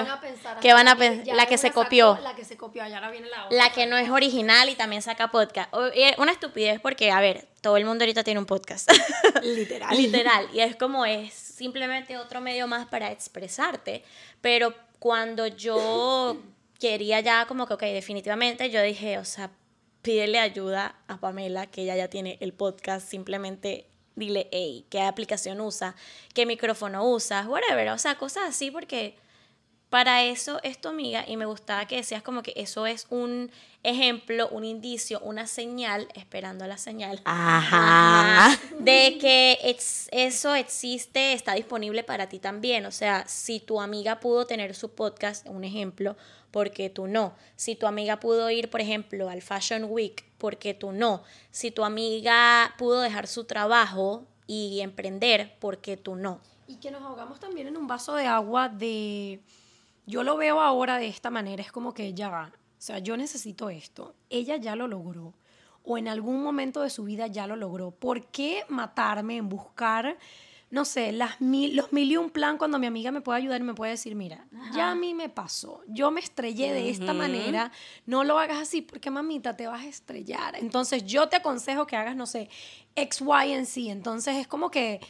¿Qué 0.61 0.73
van 0.73 0.89
a 0.89 0.97
pensar? 0.97 1.35
La 1.35 1.47
que 1.47 1.57
se 1.57 1.69
sacó, 1.69 1.85
copió. 1.85 2.19
La 2.23 2.35
que 2.35 2.45
se 2.45 2.57
copió, 2.59 2.87
y 2.87 2.93
ahora 2.93 3.11
viene 3.11 3.29
la 3.29 3.47
otra. 3.47 3.57
La 3.57 3.73
que 3.73 3.87
no 3.87 3.97
es 3.97 4.11
original 4.11 4.69
y 4.69 4.75
también 4.75 5.01
saca 5.01 5.31
podcast. 5.31 5.73
Una 6.19 6.33
estupidez 6.33 6.81
porque, 6.81 7.11
a 7.11 7.21
ver, 7.21 7.47
todo 7.63 7.79
el 7.79 7.87
mundo 7.87 8.05
ahorita 8.05 8.23
tiene 8.23 8.41
un 8.41 8.47
podcast. 8.47 8.91
Literal. 9.43 9.97
Literal. 9.97 10.49
Y 10.53 10.61
es 10.61 10.77
como 10.77 11.07
es 11.07 11.33
simplemente 11.33 12.19
otro 12.19 12.41
medio 12.41 12.67
más 12.67 12.87
para 12.87 13.11
expresarte. 13.11 14.05
Pero 14.43 14.75
cuando 14.99 15.47
yo 15.47 16.37
quería 16.79 17.21
ya 17.21 17.47
como 17.47 17.67
que, 17.67 17.75
ok, 17.75 17.83
definitivamente, 17.83 18.71
yo 18.71 18.83
dije, 18.83 19.19
o 19.19 19.25
sea, 19.25 19.51
pídele 20.03 20.39
ayuda 20.39 20.97
a 21.09 21.19
Pamela, 21.19 21.67
que 21.67 21.83
ella 21.83 21.97
ya 21.97 22.09
tiene 22.09 22.39
el 22.41 22.53
podcast, 22.53 23.09
simplemente 23.09 23.87
dile, 24.17 24.49
hey, 24.53 24.87
qué 24.91 25.01
aplicación 25.01 25.61
usa, 25.61 25.95
qué 26.35 26.47
micrófono 26.47 27.09
usas, 27.09 27.47
whatever. 27.47 27.91
O 27.91 27.99
sea, 27.99 28.17
cosas 28.17 28.45
así 28.49 28.71
porque 28.71 29.17
para 29.91 30.23
eso 30.23 30.61
es 30.63 30.81
tu 30.81 30.89
amiga 30.89 31.25
y 31.27 31.37
me 31.37 31.47
gustaba 31.47 31.87
que 31.87 31.97
decías 31.97 32.23
como 32.23 32.43
que 32.43 32.53
eso 32.55 32.87
es 32.87 33.07
un 33.11 33.51
ejemplo, 33.83 34.49
un 34.51 34.65
indicio, 34.65 35.19
una 35.21 35.49
señal, 35.49 36.07
esperando 36.15 36.65
la 36.67 36.79
señal. 36.79 37.21
Ajá. 37.25 38.57
De 38.79 39.19
que 39.21 39.59
eso 40.13 40.55
existe, 40.55 41.33
está 41.33 41.55
disponible 41.55 42.05
para 42.05 42.29
ti 42.29 42.39
también. 42.39 42.87
O 42.87 42.93
sea, 42.93 43.27
si 43.27 43.59
tu 43.59 43.81
amiga 43.81 44.21
pudo 44.21 44.47
tener 44.47 44.77
su 44.77 44.91
podcast, 44.91 45.47
un 45.49 45.65
ejemplo, 45.65 46.17
porque 46.51 46.91
tú 46.91 47.07
no. 47.07 47.35
Si 47.57 47.77
tu 47.77 47.87
amiga 47.87 48.21
pudo 48.21 48.51
ir, 48.51 48.71
por 48.71 48.81
ejemplo, 48.81 49.29
al 49.29 49.43
Fashion 49.43 49.85
Week, 49.89 50.25
porque 50.39 50.75
tú 50.75 50.93
no. 50.93 51.23
Si 51.51 51.71
tu 51.71 51.85
amiga 51.85 52.75
pudo 52.79 53.01
dejar 53.01 53.27
su 53.27 53.45
trabajo 53.45 54.25
y 54.47 54.81
emprender, 54.81 55.57
porque 55.61 55.97
tú 55.97 56.17
no. 56.17 56.41
Y 56.67 56.77
que 56.77 56.91
nos 56.91 57.03
ahogamos 57.03 57.41
también 57.41 57.69
en 57.69 57.77
un 57.77 57.87
vaso 57.87 58.15
de 58.15 58.27
agua 58.27 58.69
de... 58.69 59.41
Yo 60.07 60.23
lo 60.23 60.37
veo 60.37 60.61
ahora 60.61 60.99
de 60.99 61.07
esta 61.07 61.31
manera, 61.31 61.63
es 61.63 61.71
como 61.71 61.95
que 61.95 62.15
ya 62.15 62.31
va. 62.31 62.53
O 62.55 62.83
sea, 62.83 62.99
yo 62.99 63.17
necesito 63.17 63.71
esto. 63.71 64.15
Ella 64.29 64.57
ya 64.57 64.75
lo 64.75 64.89
logró. 64.89 65.35
O 65.85 65.99
en 65.99 66.09
algún 66.09 66.43
momento 66.43 66.81
de 66.81 66.91
su 66.91 67.05
vida 67.05 67.27
ya 67.27 67.47
lo 67.47 67.57
logró. 67.57 67.91
¿Por 67.91 68.27
qué 68.27 68.65
matarme 68.69 69.37
en 69.37 69.49
buscar, 69.49 70.17
no 70.71 70.85
sé, 70.85 71.11
las 71.11 71.41
mil, 71.41 71.75
los 71.75 71.93
mil 71.93 72.13
y 72.13 72.17
un 72.17 72.31
plan 72.31 72.57
cuando 72.57 72.79
mi 72.79 72.87
amiga 72.87 73.11
me 73.11 73.21
puede 73.21 73.39
ayudar 73.39 73.61
y 73.61 73.65
me 73.65 73.75
puede 73.75 73.93
decir, 73.93 74.15
mira, 74.15 74.47
ya 74.73 74.93
a 74.93 74.95
mí 74.95 75.15
me 75.15 75.29
pasó. 75.29 75.83
Yo 75.89 76.13
me 76.13 76.21
estrellé 76.21 76.73
de 76.73 76.91
esta 76.91 77.13
manera. 77.13 77.73
No 78.07 78.23
lo 78.23 78.39
hagas 78.39 78.59
así 78.59 78.81
porque, 78.81 79.11
mamita, 79.11 79.57
te 79.57 79.67
vas 79.67 79.83
a 79.83 79.89
estrellar. 79.89 80.55
Entonces, 80.57 81.05
yo 81.05 81.29
te 81.29 81.37
aconsejo 81.37 81.87
que 81.87 81.97
hagas, 81.97 82.15
no 82.15 82.27
sé, 82.27 82.49
X, 82.95 83.21
Y, 83.21 83.53
and 83.53 83.67
Z. 83.67 83.91
Entonces, 83.91 84.37
es 84.37 84.47
como 84.47 84.71
que 84.71 85.01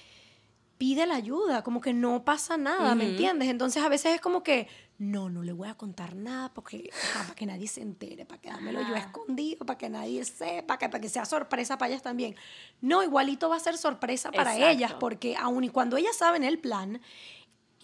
pide 0.81 1.07
la 1.07 1.17
ayuda, 1.17 1.63
como 1.63 1.83
que 1.83 1.93
no 1.93 2.25
pasa 2.25 2.57
nada, 2.57 2.95
¿me 2.95 3.05
entiendes? 3.05 3.51
Entonces 3.51 3.83
a 3.83 3.91
veces 3.91 4.15
es 4.15 4.21
como 4.23 4.43
que, 4.43 4.67
no, 4.97 5.29
no 5.29 5.43
le 5.43 5.53
voy 5.53 5.69
a 5.69 5.75
contar 5.75 6.17
nada 6.17 6.55
porque, 6.55 6.89
ajá, 7.05 7.25
para 7.25 7.35
que 7.35 7.45
nadie 7.45 7.69
se 7.69 7.83
entere, 7.83 8.25
para 8.25 8.41
quedármelo 8.41 8.81
yo 8.81 8.97
Ajá. 8.97 9.09
escondido, 9.09 9.67
para 9.67 9.77
que 9.77 9.91
nadie 9.91 10.25
sepa, 10.25 10.79
que, 10.79 10.89
para 10.89 11.03
que 11.03 11.11
sea 11.11 11.27
sorpresa 11.27 11.77
para 11.77 11.91
ellas 11.91 12.01
también. 12.01 12.35
No, 12.81 13.03
igualito 13.03 13.51
va 13.51 13.57
a 13.57 13.61
ser 13.61 13.77
sorpresa 13.77 14.33
para 14.33 14.55
Exacto. 14.55 14.73
ellas, 14.73 14.95
porque 14.99 15.37
aun 15.37 15.65
y 15.65 15.69
cuando 15.69 15.99
ellas 15.99 16.17
saben 16.17 16.45
el 16.45 16.59
plan, 16.59 17.03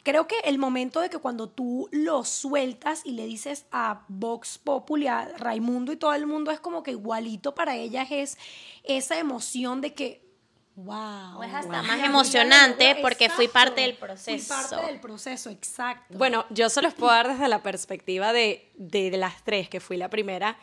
creo 0.02 0.26
que 0.26 0.36
el 0.44 0.56
momento 0.56 1.02
de 1.02 1.10
que 1.10 1.18
cuando 1.18 1.50
tú 1.50 1.90
lo 1.92 2.24
sueltas 2.24 3.02
y 3.04 3.12
le 3.12 3.26
dices 3.26 3.66
a 3.72 4.06
Vox 4.08 4.56
Populi, 4.56 5.06
a 5.06 5.36
Raimundo 5.36 5.92
y 5.92 5.96
todo 5.96 6.14
el 6.14 6.26
mundo, 6.26 6.50
es 6.50 6.60
como 6.60 6.82
que 6.82 6.92
igualito 6.92 7.54
para 7.54 7.76
ellas 7.76 8.08
es 8.10 8.38
esa 8.84 9.18
emoción 9.18 9.82
de 9.82 9.92
que, 9.92 10.25
wow. 10.76 11.42
Es 11.42 11.52
hasta 11.54 11.82
más 11.82 12.02
emocionante 12.04 12.88
logró". 12.90 13.02
porque 13.02 13.28
fui 13.30 13.48
parte 13.48 13.80
del 13.82 13.92
Fui 13.96 14.06
proceso. 14.08 14.54
parte 14.54 14.86
del 14.86 15.00
proceso, 15.00 15.50
exacto. 15.50 16.16
Bueno, 16.16 16.44
yo 16.50 16.68
se 16.68 16.82
los 16.82 16.94
puedo 16.94 17.12
dar 17.12 17.28
desde 17.28 17.48
la 17.48 17.62
perspectiva 17.62 18.32
de, 18.32 18.70
de, 18.76 19.10
de 19.10 19.16
las 19.16 19.42
tres, 19.44 19.68
que 19.68 19.80
fui 19.80 19.96
la 19.96 20.10
primera, 20.10 20.58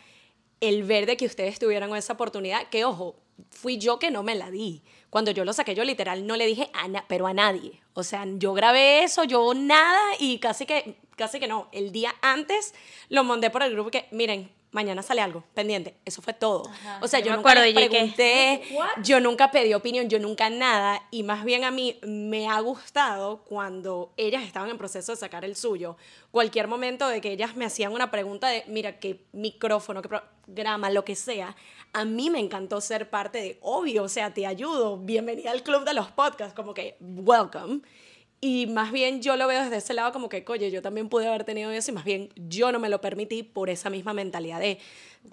el 0.61 0.83
ver 0.83 1.05
de 1.05 1.17
que 1.17 1.25
ustedes 1.25 1.59
tuvieran 1.59 1.93
esa 1.95 2.13
oportunidad, 2.13 2.69
que 2.69 2.85
ojo, 2.85 3.15
fui 3.49 3.77
yo 3.77 3.99
que 3.99 4.11
no 4.11 4.23
me 4.23 4.35
la 4.35 4.49
di. 4.51 4.81
Cuando 5.09 5.31
yo 5.31 5.43
lo 5.45 5.53
saqué, 5.53 5.75
yo 5.75 5.83
literal 5.83 6.25
no 6.25 6.35
le 6.37 6.45
dije 6.45 6.69
a 6.73 6.87
na- 6.87 7.05
pero 7.07 7.27
a 7.27 7.33
nadie. 7.33 7.81
O 7.93 8.03
sea, 8.03 8.25
yo 8.27 8.53
grabé 8.53 9.03
eso, 9.03 9.23
yo 9.25 9.53
nada, 9.53 9.99
y 10.19 10.39
casi 10.39 10.65
que, 10.65 10.95
casi 11.15 11.39
que 11.39 11.47
no. 11.47 11.67
El 11.71 11.91
día 11.91 12.13
antes 12.21 12.73
lo 13.09 13.23
mandé 13.23 13.49
por 13.49 13.61
el 13.63 13.73
grupo 13.73 13.91
que, 13.91 14.07
miren, 14.11 14.51
mañana 14.73 15.01
sale 15.01 15.21
algo, 15.21 15.43
pendiente. 15.53 15.95
Eso 16.03 16.21
fue 16.21 16.33
todo. 16.33 16.67
Ajá, 16.69 16.99
o 17.01 17.07
sea, 17.07 17.19
yo 17.19 17.25
yo, 17.27 17.31
me 17.31 17.37
nunca 17.37 17.51
acuerdo, 17.51 17.65
les 17.65 17.73
que- 17.89 17.89
pregunté, 17.89 18.61
What? 18.73 19.03
yo 19.03 19.19
nunca 19.21 19.49
pedí 19.51 19.73
opinión, 19.73 20.09
yo 20.09 20.19
nunca 20.19 20.49
nada, 20.49 21.01
y 21.11 21.23
más 21.23 21.45
bien 21.45 21.63
a 21.63 21.71
mí 21.71 21.97
me 22.05 22.47
ha 22.49 22.59
gustado 22.59 23.43
cuando 23.45 24.11
ellas 24.17 24.43
estaban 24.43 24.69
en 24.69 24.77
proceso 24.77 25.13
de 25.13 25.15
sacar 25.17 25.45
el 25.45 25.55
suyo, 25.55 25.95
cualquier 26.31 26.67
momento 26.67 27.07
de 27.07 27.21
que 27.21 27.31
ellas 27.31 27.55
me 27.55 27.63
hacían 27.65 27.93
una 27.93 28.11
pregunta 28.11 28.49
de, 28.49 28.63
mira, 28.67 28.99
qué 28.99 29.23
micrófono, 29.31 30.01
qué 30.01 30.09
programa, 30.09 30.89
lo 30.89 31.05
que 31.05 31.15
sea, 31.15 31.55
a 31.93 32.05
mí 32.05 32.29
me 32.29 32.39
encantó 32.39 32.81
ser 32.81 33.09
parte 33.09 33.37
de, 33.39 33.59
obvio, 33.61 34.03
o 34.03 34.09
sea, 34.09 34.33
te 34.33 34.45
ayudo, 34.47 34.97
bienvenida 34.97 35.51
al 35.51 35.63
club 35.63 35.85
de 35.85 35.93
los 35.93 36.11
podcasts, 36.11 36.53
como 36.55 36.73
que, 36.73 36.97
welcome. 36.99 37.81
Y 38.45 38.67
más 38.67 38.91
bien 38.91 39.21
yo 39.21 39.37
lo 39.37 39.47
veo 39.47 39.63
desde 39.63 39.77
ese 39.77 39.93
lado 39.93 40.11
como 40.11 40.27
que, 40.27 40.43
oye, 40.49 40.69
yo 40.69 40.81
también 40.81 41.07
pude 41.07 41.25
haber 41.25 41.45
tenido 41.45 41.71
eso 41.71 41.91
y 41.91 41.93
más 41.93 42.03
bien 42.03 42.27
yo 42.35 42.73
no 42.73 42.79
me 42.79 42.89
lo 42.89 42.99
permití 42.99 43.41
por 43.41 43.69
esa 43.69 43.89
misma 43.89 44.13
mentalidad 44.13 44.59
de, 44.59 44.79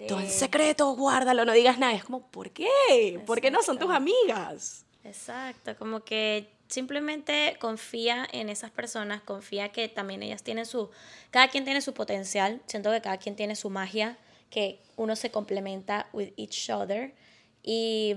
todo 0.07 0.21
en 0.21 0.29
secreto, 0.29 0.95
guárdalo, 0.95 1.43
no 1.43 1.51
digas 1.51 1.77
nada. 1.77 1.93
Es 1.93 2.05
como, 2.05 2.25
¿por 2.31 2.51
qué? 2.51 3.19
¿Por 3.25 3.41
qué 3.41 3.51
no 3.51 3.63
son 3.63 3.77
tus 3.77 3.91
amigas? 3.91 4.85
Exacto, 5.03 5.75
como 5.75 6.05
que 6.05 6.47
simplemente 6.69 7.57
confía 7.59 8.25
en 8.31 8.47
esas 8.47 8.71
personas, 8.71 9.21
confía 9.23 9.73
que 9.73 9.89
también 9.89 10.23
ellas 10.23 10.41
tienen 10.41 10.65
su, 10.65 10.89
cada 11.31 11.49
quien 11.49 11.65
tiene 11.65 11.81
su 11.81 11.93
potencial, 11.93 12.61
siento 12.65 12.91
que 12.91 13.01
cada 13.01 13.17
quien 13.17 13.35
tiene 13.35 13.57
su 13.57 13.69
magia, 13.69 14.17
que 14.49 14.79
uno 14.95 15.17
se 15.17 15.31
complementa 15.31 16.07
with 16.13 16.29
each 16.37 16.69
other 16.69 17.13
y, 17.61 18.15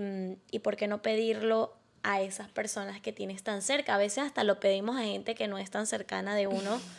y 0.53 0.61
por 0.61 0.77
qué 0.77 0.87
no 0.87 1.03
pedirlo 1.03 1.75
a 2.05 2.21
esas 2.21 2.49
personas 2.49 3.01
que 3.01 3.13
tienes 3.13 3.43
tan 3.43 3.63
cerca, 3.63 3.97
a 3.97 3.99
veces 3.99 4.25
hasta 4.25 4.45
lo 4.45 4.61
pedimos 4.61 4.97
a 4.97 5.03
gente 5.03 5.35
que 5.35 5.49
no 5.49 5.59
es 5.59 5.71
tan 5.71 5.87
cercana 5.87 6.37
de 6.37 6.47
uno. 6.47 6.81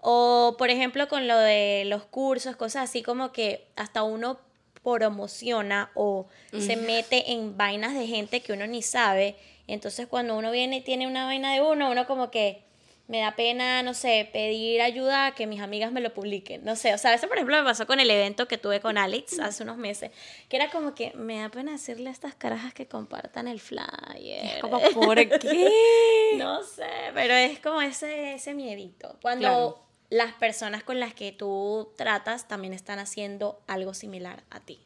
O, 0.00 0.54
por 0.56 0.70
ejemplo, 0.70 1.08
con 1.08 1.26
lo 1.26 1.36
de 1.36 1.82
los 1.86 2.04
cursos, 2.04 2.54
cosas 2.54 2.88
así 2.88 3.02
como 3.02 3.32
que 3.32 3.66
hasta 3.74 4.04
uno 4.04 4.38
promociona 4.84 5.90
o 5.94 6.26
se 6.56 6.76
mete 6.76 7.32
en 7.32 7.56
vainas 7.56 7.94
de 7.94 8.06
gente 8.06 8.40
que 8.40 8.52
uno 8.52 8.68
ni 8.68 8.80
sabe. 8.80 9.34
Entonces, 9.66 10.06
cuando 10.06 10.38
uno 10.38 10.52
viene 10.52 10.76
y 10.76 10.80
tiene 10.82 11.08
una 11.08 11.24
vaina 11.24 11.52
de 11.52 11.62
uno, 11.62 11.90
uno 11.90 12.06
como 12.06 12.30
que 12.30 12.62
me 13.08 13.20
da 13.20 13.34
pena, 13.34 13.82
no 13.82 13.94
sé, 13.94 14.28
pedir 14.32 14.80
ayuda 14.82 15.26
a 15.26 15.34
que 15.34 15.46
mis 15.46 15.60
amigas 15.60 15.90
me 15.92 16.00
lo 16.00 16.12
publiquen. 16.14 16.62
No 16.64 16.76
sé, 16.76 16.92
o 16.94 16.98
sea, 16.98 17.14
eso 17.14 17.26
por 17.26 17.36
ejemplo 17.38 17.56
me 17.56 17.64
pasó 17.64 17.86
con 17.86 18.00
el 18.00 18.10
evento 18.10 18.46
que 18.46 18.58
tuve 18.58 18.80
con 18.80 18.98
Alex 18.98 19.38
hace 19.40 19.62
unos 19.62 19.78
meses, 19.78 20.10
que 20.48 20.56
era 20.56 20.70
como 20.70 20.94
que 20.94 21.12
me 21.14 21.40
da 21.40 21.48
pena 21.48 21.72
decirle 21.72 22.10
a 22.10 22.12
estas 22.12 22.34
carajas 22.34 22.74
que 22.74 22.86
compartan 22.86 23.48
el 23.48 23.60
flyer. 23.60 24.60
Como, 24.60 24.78
¿por 24.92 25.16
qué? 25.40 26.34
No 26.36 26.62
sé, 26.62 26.86
pero 27.14 27.34
es 27.34 27.58
como 27.60 27.80
ese, 27.82 28.34
ese 28.34 28.54
miedito. 28.54 29.16
Cuando 29.22 29.40
Claro. 29.48 29.78
las 30.10 30.34
personas 30.34 30.82
con 30.82 31.00
las 31.00 31.14
que 31.14 31.32
tú 31.32 31.92
tratas 31.96 32.46
también 32.46 32.74
están 32.74 32.98
haciendo 32.98 33.62
algo 33.66 33.94
similar 33.94 34.44
a 34.50 34.60
ti. 34.60 34.80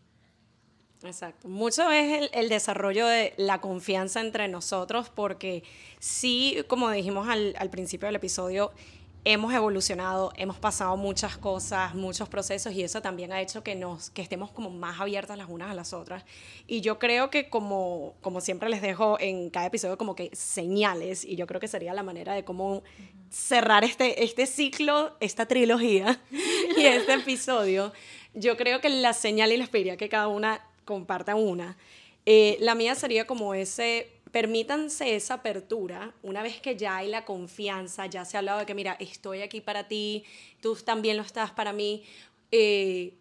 Exacto. 1.05 1.49
Mucho 1.49 1.91
es 1.91 2.31
el, 2.33 2.49
desarrollo 2.49 3.07
de 3.07 3.35
la 3.37 3.61
confianza 3.61 4.21
entre 4.21 4.49
nosotros, 4.49 5.11
porque 5.11 5.63
sí, 5.99 6.59
como 6.69 6.91
dijimos 6.91 7.29
al, 7.29 7.55
al 7.59 7.71
principio 7.71 8.07
del 8.07 8.17
episodio, 8.17 8.73
hemos 9.25 9.55
evolucionado, 9.55 10.33
hemos 10.37 10.59
pasado 10.59 10.97
muchas 10.97 11.37
cosas, 11.37 11.95
muchos 11.95 12.29
procesos, 12.29 12.73
y 12.73 12.83
eso 12.83 13.01
también 13.03 13.33
ha 13.33 13.41
hecho 13.41 13.63
que, 13.63 13.75
nos, 13.75 14.11
que 14.11 14.23
estemos 14.23 14.51
como 14.51 14.71
más 14.71 15.01
abiertas 15.01 15.39
las 15.39 15.49
unas 15.49 15.71
a 15.71 15.75
las 15.75 15.93
otras. 15.93 16.25
Y 16.67 16.81
yo 16.81 16.99
creo 16.99 17.31
que 17.31 17.49
como, 17.49 18.15
como 18.21 18.41
siempre 18.41 18.69
les 18.69 18.83
dejo 18.83 19.19
en 19.21 19.51
cada 19.51 19.67
episodio 19.67 19.97
como 19.97 20.17
que 20.17 20.31
señales, 20.33 21.25
y 21.25 21.37
yo 21.37 21.47
creo 21.47 21.61
que 21.61 21.69
sería 21.69 21.95
la 21.95 22.03
manera 22.03 22.35
de 22.35 22.45
cómo 22.45 22.83
cerrar 23.31 23.85
este, 23.85 24.25
este 24.25 24.47
ciclo, 24.47 25.17
esta 25.21 25.47
trilogía 25.47 26.21
y 26.77 26.85
este 26.85 27.15
episodio. 27.15 27.93
Yo 28.35 28.57
creo 28.57 28.81
que 28.81 28.89
la 28.89 29.13
señal 29.13 29.53
y 29.53 29.57
les 29.57 29.69
pediría 29.69 29.97
que 29.97 30.09
cada 30.09 30.27
una 30.29 30.67
compartan 30.85 31.37
una. 31.37 31.77
Eh, 32.27 32.57
la 32.61 32.75
mía 32.75 32.95
sería 32.95 33.27
como 33.27 33.55
ese, 33.55 34.11
permítanse 34.31 35.17
esa 35.17 35.35
apertura, 35.35 36.15
una 36.23 36.43
vez 36.43 36.61
que 36.61 36.77
ya 36.77 36.99
hay 36.99 37.09
la 37.09 37.25
confianza, 37.25 38.07
ya 38.07 38.25
se 38.25 38.37
ha 38.37 38.41
hablado 38.41 38.61
de 38.61 38.67
que, 38.67 38.75
mira, 38.75 38.97
estoy 39.01 39.43
aquí 39.43 39.61
para 39.61 39.89
ti, 39.89 40.25
tú 40.61 40.77
también 40.77 41.17
lo 41.17 41.23
estás 41.23 41.51
para 41.51 41.73
mí, 41.73 42.05
eh, 42.51 43.15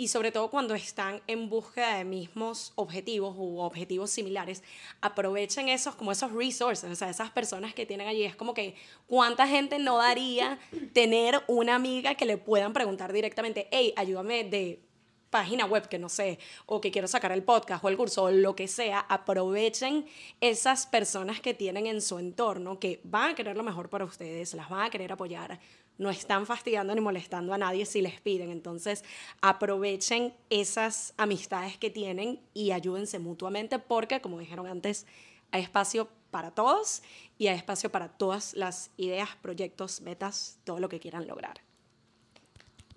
y 0.00 0.08
sobre 0.08 0.30
todo 0.30 0.48
cuando 0.48 0.76
están 0.76 1.20
en 1.26 1.50
búsqueda 1.50 1.98
de 1.98 2.04
mismos 2.04 2.72
objetivos 2.76 3.34
u 3.36 3.58
objetivos 3.58 4.10
similares, 4.10 4.62
aprovechen 5.00 5.68
esos 5.68 5.96
como 5.96 6.12
esos 6.12 6.32
resources, 6.32 6.88
o 6.88 6.94
sea, 6.94 7.10
esas 7.10 7.30
personas 7.32 7.74
que 7.74 7.84
tienen 7.84 8.06
allí. 8.06 8.22
Es 8.22 8.36
como 8.36 8.54
que 8.54 8.76
cuánta 9.08 9.48
gente 9.48 9.80
no 9.80 9.98
daría 9.98 10.60
tener 10.92 11.42
una 11.48 11.74
amiga 11.74 12.14
que 12.14 12.26
le 12.26 12.38
puedan 12.38 12.72
preguntar 12.72 13.12
directamente, 13.12 13.66
hey, 13.72 13.92
ayúdame 13.96 14.44
de 14.44 14.87
página 15.30 15.66
web 15.66 15.88
que 15.88 15.98
no 15.98 16.08
sé, 16.08 16.38
o 16.66 16.80
que 16.80 16.90
quiero 16.90 17.08
sacar 17.08 17.32
el 17.32 17.42
podcast 17.42 17.84
o 17.84 17.88
el 17.88 17.96
curso 17.96 18.24
o 18.24 18.30
lo 18.30 18.56
que 18.56 18.68
sea, 18.68 19.00
aprovechen 19.00 20.06
esas 20.40 20.86
personas 20.86 21.40
que 21.40 21.54
tienen 21.54 21.86
en 21.86 22.00
su 22.00 22.18
entorno, 22.18 22.78
que 22.78 23.00
van 23.04 23.30
a 23.30 23.34
querer 23.34 23.56
lo 23.56 23.62
mejor 23.62 23.88
para 23.88 24.04
ustedes, 24.04 24.54
las 24.54 24.68
van 24.68 24.82
a 24.86 24.90
querer 24.90 25.12
apoyar, 25.12 25.58
no 25.98 26.10
están 26.10 26.46
fastidiando 26.46 26.94
ni 26.94 27.00
molestando 27.00 27.52
a 27.52 27.58
nadie 27.58 27.84
si 27.84 28.00
les 28.00 28.20
piden. 28.20 28.50
Entonces, 28.50 29.04
aprovechen 29.40 30.32
esas 30.48 31.12
amistades 31.16 31.76
que 31.76 31.90
tienen 31.90 32.40
y 32.54 32.70
ayúdense 32.70 33.18
mutuamente 33.18 33.78
porque, 33.78 34.20
como 34.20 34.38
dijeron 34.38 34.66
antes, 34.66 35.06
hay 35.50 35.62
espacio 35.62 36.08
para 36.30 36.52
todos 36.52 37.02
y 37.36 37.48
hay 37.48 37.56
espacio 37.56 37.90
para 37.90 38.08
todas 38.08 38.54
las 38.54 38.90
ideas, 38.96 39.30
proyectos, 39.42 40.00
metas, 40.00 40.58
todo 40.64 40.78
lo 40.78 40.88
que 40.88 41.00
quieran 41.00 41.26
lograr. 41.26 41.67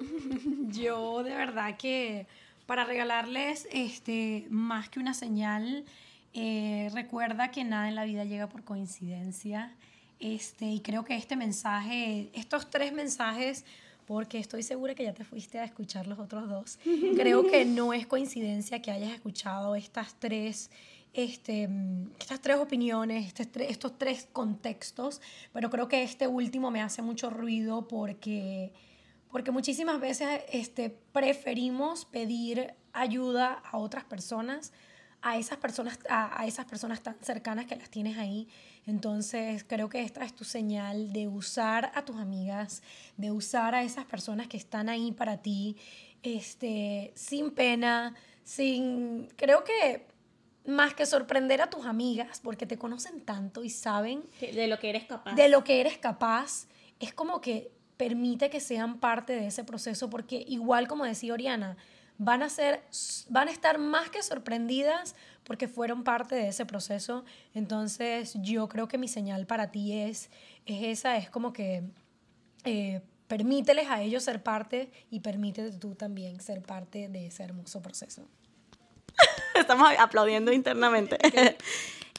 Yo 0.72 1.24
de 1.24 1.36
verdad 1.36 1.78
que 1.78 2.28
para 2.66 2.86
regalarles 2.86 3.68
este, 3.72 4.46
más 4.50 4.90
que 4.90 5.00
una 5.00 5.14
señal, 5.14 5.84
eh, 6.34 6.90
recuerda 6.94 7.52
que 7.52 7.64
nada 7.64 7.90
en 7.90 7.96
la 7.96 8.06
vida 8.06 8.24
llega 8.24 8.48
por 8.48 8.64
coincidencia. 8.64 9.76
Este, 10.20 10.66
y 10.66 10.80
creo 10.82 11.04
que 11.04 11.16
este 11.16 11.36
mensaje, 11.36 12.30
estos 12.34 12.70
tres 12.70 12.94
mensajes, 12.94 13.66
porque 14.06 14.38
estoy 14.38 14.62
segura 14.62 14.94
que 14.94 15.04
ya 15.04 15.14
te 15.14 15.24
fuiste 15.24 15.60
a 15.60 15.64
escuchar 15.64 16.06
los 16.08 16.20
otros 16.20 16.48
dos, 16.48 16.80
creo 17.16 17.50
que 17.50 17.66
no 17.66 17.92
es 17.92 18.06
coincidencia 18.06 18.82
que 18.82 18.92
hayas 18.92 19.12
escuchado 19.12 19.76
estas 19.76 20.14
tres, 20.20 20.70
este, 21.14 21.68
estas 22.20 22.40
tres 22.40 22.58
opiniones, 22.58 23.26
este 23.26 23.72
estos 23.72 23.98
tres 23.98 24.28
contextos, 24.32 25.22
pero 25.54 25.70
creo 25.70 25.88
que 25.88 26.04
este 26.04 26.28
último 26.28 26.72
me 26.72 26.82
hace 26.82 27.02
mucho 27.02 27.30
ruido 27.30 27.88
porque, 27.88 28.72
porque 29.32 29.52
muchísimas 29.52 30.00
veces 30.00 30.42
este, 30.52 30.90
preferimos 30.90 32.06
pedir 32.06 32.74
ayuda 32.94 33.62
a 33.64 33.78
otras 33.78 34.04
personas, 34.04 34.74
a 35.22 35.38
esas 35.38 35.58
personas, 35.58 36.00
a, 36.10 36.42
a 36.42 36.46
esas 36.46 36.66
personas 36.66 37.02
tan 37.02 37.16
cercanas 37.22 37.66
que 37.66 37.76
las 37.76 37.90
tienes 37.90 38.18
ahí 38.18 38.48
entonces 38.88 39.64
creo 39.68 39.90
que 39.90 40.02
esta 40.02 40.24
es 40.24 40.34
tu 40.34 40.44
señal 40.44 41.14
de 41.14 41.28
usar 41.28 41.92
a 41.94 42.04
tus 42.04 42.18
amigas, 42.18 42.82
de 43.18 43.32
usar 43.32 43.76
a 43.76 43.84
esas 43.84 44.06
personas 44.06 44.48
que 44.48 44.58
están 44.58 44.90
ahí 44.90 45.12
para 45.12 45.38
ti, 45.38 45.78
este, 46.24 47.12
sin 47.16 47.52
pena, 47.52 48.16
sin... 48.44 49.28
Creo 49.36 49.64
que 49.64 50.08
más 50.66 50.94
que 50.94 51.06
sorprender 51.06 51.62
a 51.62 51.70
tus 51.70 51.86
amigas, 51.86 52.40
porque 52.44 52.66
te 52.66 52.78
conocen 52.78 53.22
tanto 53.22 53.64
y 53.64 53.70
saben... 53.70 54.24
De 54.40 54.68
lo 54.68 54.80
que 54.80 54.90
eres 54.90 55.06
capaz. 55.06 55.36
De 55.36 55.48
lo 55.48 55.64
que 55.64 55.80
eres 55.80 55.98
capaz, 55.98 56.68
es 57.00 57.14
como 57.14 57.40
que 57.40 57.72
permite 58.02 58.50
que 58.50 58.60
sean 58.60 59.00
parte 59.00 59.34
de 59.34 59.46
ese 59.46 59.64
proceso, 59.64 60.10
porque 60.10 60.44
igual 60.48 60.88
como 60.88 61.06
decía 61.06 61.34
Oriana, 61.34 61.78
van 62.18 62.42
a, 62.42 62.50
ser, 62.50 62.82
van 63.30 63.48
a 63.48 63.52
estar 63.52 63.78
más 63.78 64.10
que 64.10 64.24
sorprendidas 64.24 65.14
porque 65.44 65.68
fueron 65.68 66.04
parte 66.04 66.34
de 66.34 66.48
ese 66.48 66.66
proceso. 66.66 67.24
Entonces 67.54 68.34
yo 68.42 68.68
creo 68.68 68.88
que 68.88 68.98
mi 68.98 69.08
señal 69.08 69.46
para 69.46 69.70
ti 69.70 69.94
es, 69.94 70.32
es 70.66 70.84
esa, 70.84 71.16
es 71.16 71.30
como 71.30 71.54
que 71.54 71.84
eh, 72.64 73.02
permíteles 73.28 73.88
a 73.88 74.02
ellos 74.02 74.24
ser 74.24 74.42
parte 74.42 74.92
y 75.12 75.20
permítete 75.20 75.78
tú 75.78 75.94
también 75.94 76.40
ser 76.40 76.64
parte 76.64 77.08
de 77.08 77.28
ese 77.28 77.44
hermoso 77.44 77.84
proceso. 77.84 78.28
Estamos 79.54 79.92
aplaudiendo 80.00 80.52
internamente. 80.52 81.20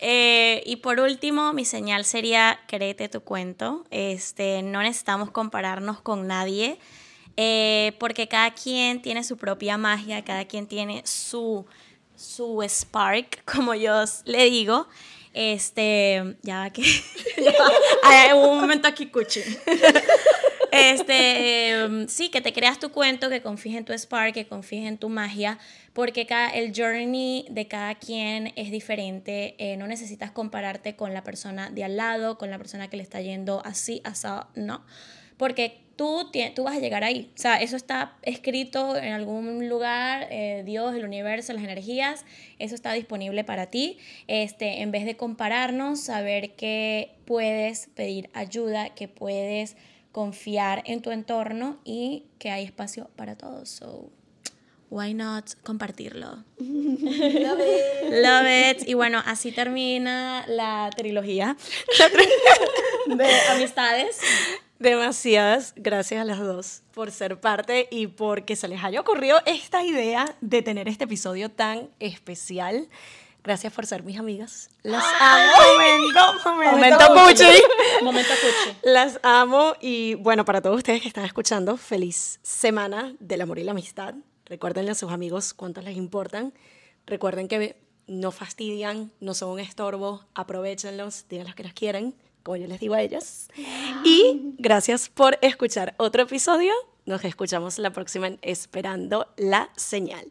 Eh, 0.04 0.64
y 0.66 0.76
por 0.76 0.98
último, 0.98 1.52
mi 1.52 1.64
señal 1.64 2.04
sería 2.04 2.58
créete 2.66 3.08
tu 3.08 3.20
cuento. 3.20 3.84
Este, 3.92 4.60
no 4.62 4.82
necesitamos 4.82 5.30
compararnos 5.30 6.00
con 6.00 6.26
nadie. 6.26 6.78
Eh, 7.36 7.92
porque 8.00 8.26
cada 8.26 8.52
quien 8.52 9.00
tiene 9.00 9.22
su 9.22 9.36
propia 9.36 9.78
magia, 9.78 10.24
cada 10.24 10.44
quien 10.44 10.66
tiene 10.66 11.02
su, 11.06 11.64
su 12.16 12.60
spark, 12.68 13.44
como 13.50 13.74
yo 13.74 14.02
le 14.24 14.50
digo. 14.50 14.88
Este, 15.34 16.36
ya 16.42 16.58
va 16.58 16.70
que. 16.70 16.82
Hay 18.02 18.32
un 18.32 18.60
momento 18.60 18.88
aquí, 18.88 19.06
cuchi. 19.06 19.40
Este, 20.72 21.70
em, 21.70 22.08
sí, 22.08 22.30
que 22.30 22.40
te 22.40 22.54
creas 22.54 22.78
tu 22.78 22.90
cuento, 22.90 23.28
que 23.28 23.42
confíes 23.42 23.76
en 23.76 23.84
tu 23.84 23.92
spark, 23.92 24.32
que 24.32 24.46
confíes 24.46 24.86
en 24.86 24.96
tu 24.96 25.10
magia, 25.10 25.58
porque 25.92 26.24
cada, 26.24 26.48
el 26.48 26.72
journey 26.74 27.46
de 27.50 27.68
cada 27.68 27.94
quien 27.96 28.54
es 28.56 28.70
diferente. 28.70 29.54
Eh, 29.58 29.76
no 29.76 29.86
necesitas 29.86 30.30
compararte 30.30 30.96
con 30.96 31.12
la 31.12 31.22
persona 31.22 31.68
de 31.68 31.84
al 31.84 31.98
lado, 31.98 32.38
con 32.38 32.50
la 32.50 32.56
persona 32.56 32.88
que 32.88 32.96
le 32.96 33.02
está 33.02 33.20
yendo 33.20 33.60
así, 33.66 34.00
así, 34.04 34.28
no. 34.54 34.82
Porque 35.36 35.82
tú, 35.96 36.30
tú 36.54 36.64
vas 36.64 36.76
a 36.76 36.80
llegar 36.80 37.04
ahí. 37.04 37.30
O 37.34 37.38
sea, 37.38 37.60
eso 37.60 37.76
está 37.76 38.16
escrito 38.22 38.96
en 38.96 39.12
algún 39.12 39.68
lugar, 39.68 40.26
eh, 40.30 40.62
Dios, 40.64 40.94
el 40.94 41.04
universo, 41.04 41.52
las 41.52 41.64
energías, 41.64 42.24
eso 42.58 42.74
está 42.74 42.92
disponible 42.92 43.44
para 43.44 43.66
ti. 43.66 43.98
Este, 44.26 44.80
en 44.80 44.90
vez 44.90 45.04
de 45.04 45.16
compararnos, 45.16 46.00
saber 46.00 46.52
que 46.54 47.12
puedes 47.26 47.88
pedir 47.94 48.30
ayuda, 48.32 48.90
que 48.90 49.08
puedes 49.08 49.76
confiar 50.12 50.82
en 50.86 51.02
tu 51.02 51.10
entorno 51.10 51.78
y 51.84 52.26
que 52.38 52.50
hay 52.50 52.64
espacio 52.64 53.10
para 53.16 53.36
todos. 53.36 53.68
So, 53.68 54.10
why 54.90 55.14
not 55.14 55.54
compartirlo? 55.64 56.44
Love 56.58 57.60
it. 57.60 58.10
Love 58.10 58.46
it. 58.70 58.88
Y 58.88 58.94
bueno, 58.94 59.22
así 59.24 59.50
termina 59.50 60.44
la 60.46 60.90
trilogía 60.94 61.56
de 63.06 63.40
amistades. 63.50 64.20
Demasiadas 64.78 65.74
gracias 65.76 66.20
a 66.20 66.24
las 66.24 66.40
dos 66.40 66.82
por 66.92 67.12
ser 67.12 67.40
parte 67.40 67.86
y 67.90 68.08
porque 68.08 68.56
se 68.56 68.66
les 68.66 68.82
haya 68.82 69.00
ocurrido 69.00 69.40
esta 69.46 69.84
idea 69.84 70.34
de 70.40 70.60
tener 70.60 70.88
este 70.88 71.04
episodio 71.04 71.50
tan 71.50 71.88
especial. 72.00 72.88
Gracias 73.44 73.72
por 73.72 73.86
ser 73.86 74.02
mis 74.04 74.18
amigas. 74.18 74.70
Las 74.82 75.04
amo. 75.20 75.52
Momento, 75.72 76.20
momento, 76.44 76.76
momento 76.76 77.26
cuchi. 77.26 78.04
Momento 78.04 78.30
cuchi. 78.40 78.76
Las 78.84 79.18
amo 79.22 79.74
y 79.80 80.14
bueno, 80.14 80.44
para 80.44 80.60
todos 80.62 80.76
ustedes 80.76 81.02
que 81.02 81.08
están 81.08 81.24
escuchando, 81.24 81.76
feliz 81.76 82.38
semana 82.42 83.14
del 83.18 83.40
amor 83.40 83.58
y 83.58 83.64
la 83.64 83.72
amistad. 83.72 84.14
Recuérdenle 84.46 84.92
a 84.92 84.94
sus 84.94 85.10
amigos 85.10 85.54
cuántos 85.54 85.82
les 85.84 85.96
importan. 85.96 86.52
Recuerden 87.06 87.48
que 87.48 87.76
no 88.06 88.30
fastidian, 88.30 89.10
no 89.20 89.34
son 89.34 89.50
un 89.50 89.60
estorbo, 89.60 90.24
aprovechenlos, 90.34 91.26
díganles 91.28 91.54
que 91.54 91.64
las 91.64 91.74
quieren 91.74 92.14
como 92.42 92.56
yo 92.56 92.66
les 92.66 92.80
digo 92.80 92.94
a 92.94 93.02
ellas. 93.02 93.48
Y 94.04 94.54
gracias 94.58 95.08
por 95.08 95.38
escuchar 95.42 95.94
otro 95.96 96.22
episodio. 96.22 96.72
Nos 97.06 97.24
escuchamos 97.24 97.78
la 97.78 97.90
próxima 97.90 98.26
en 98.28 98.38
Esperando 98.42 99.32
la 99.36 99.70
Señal. 99.76 100.30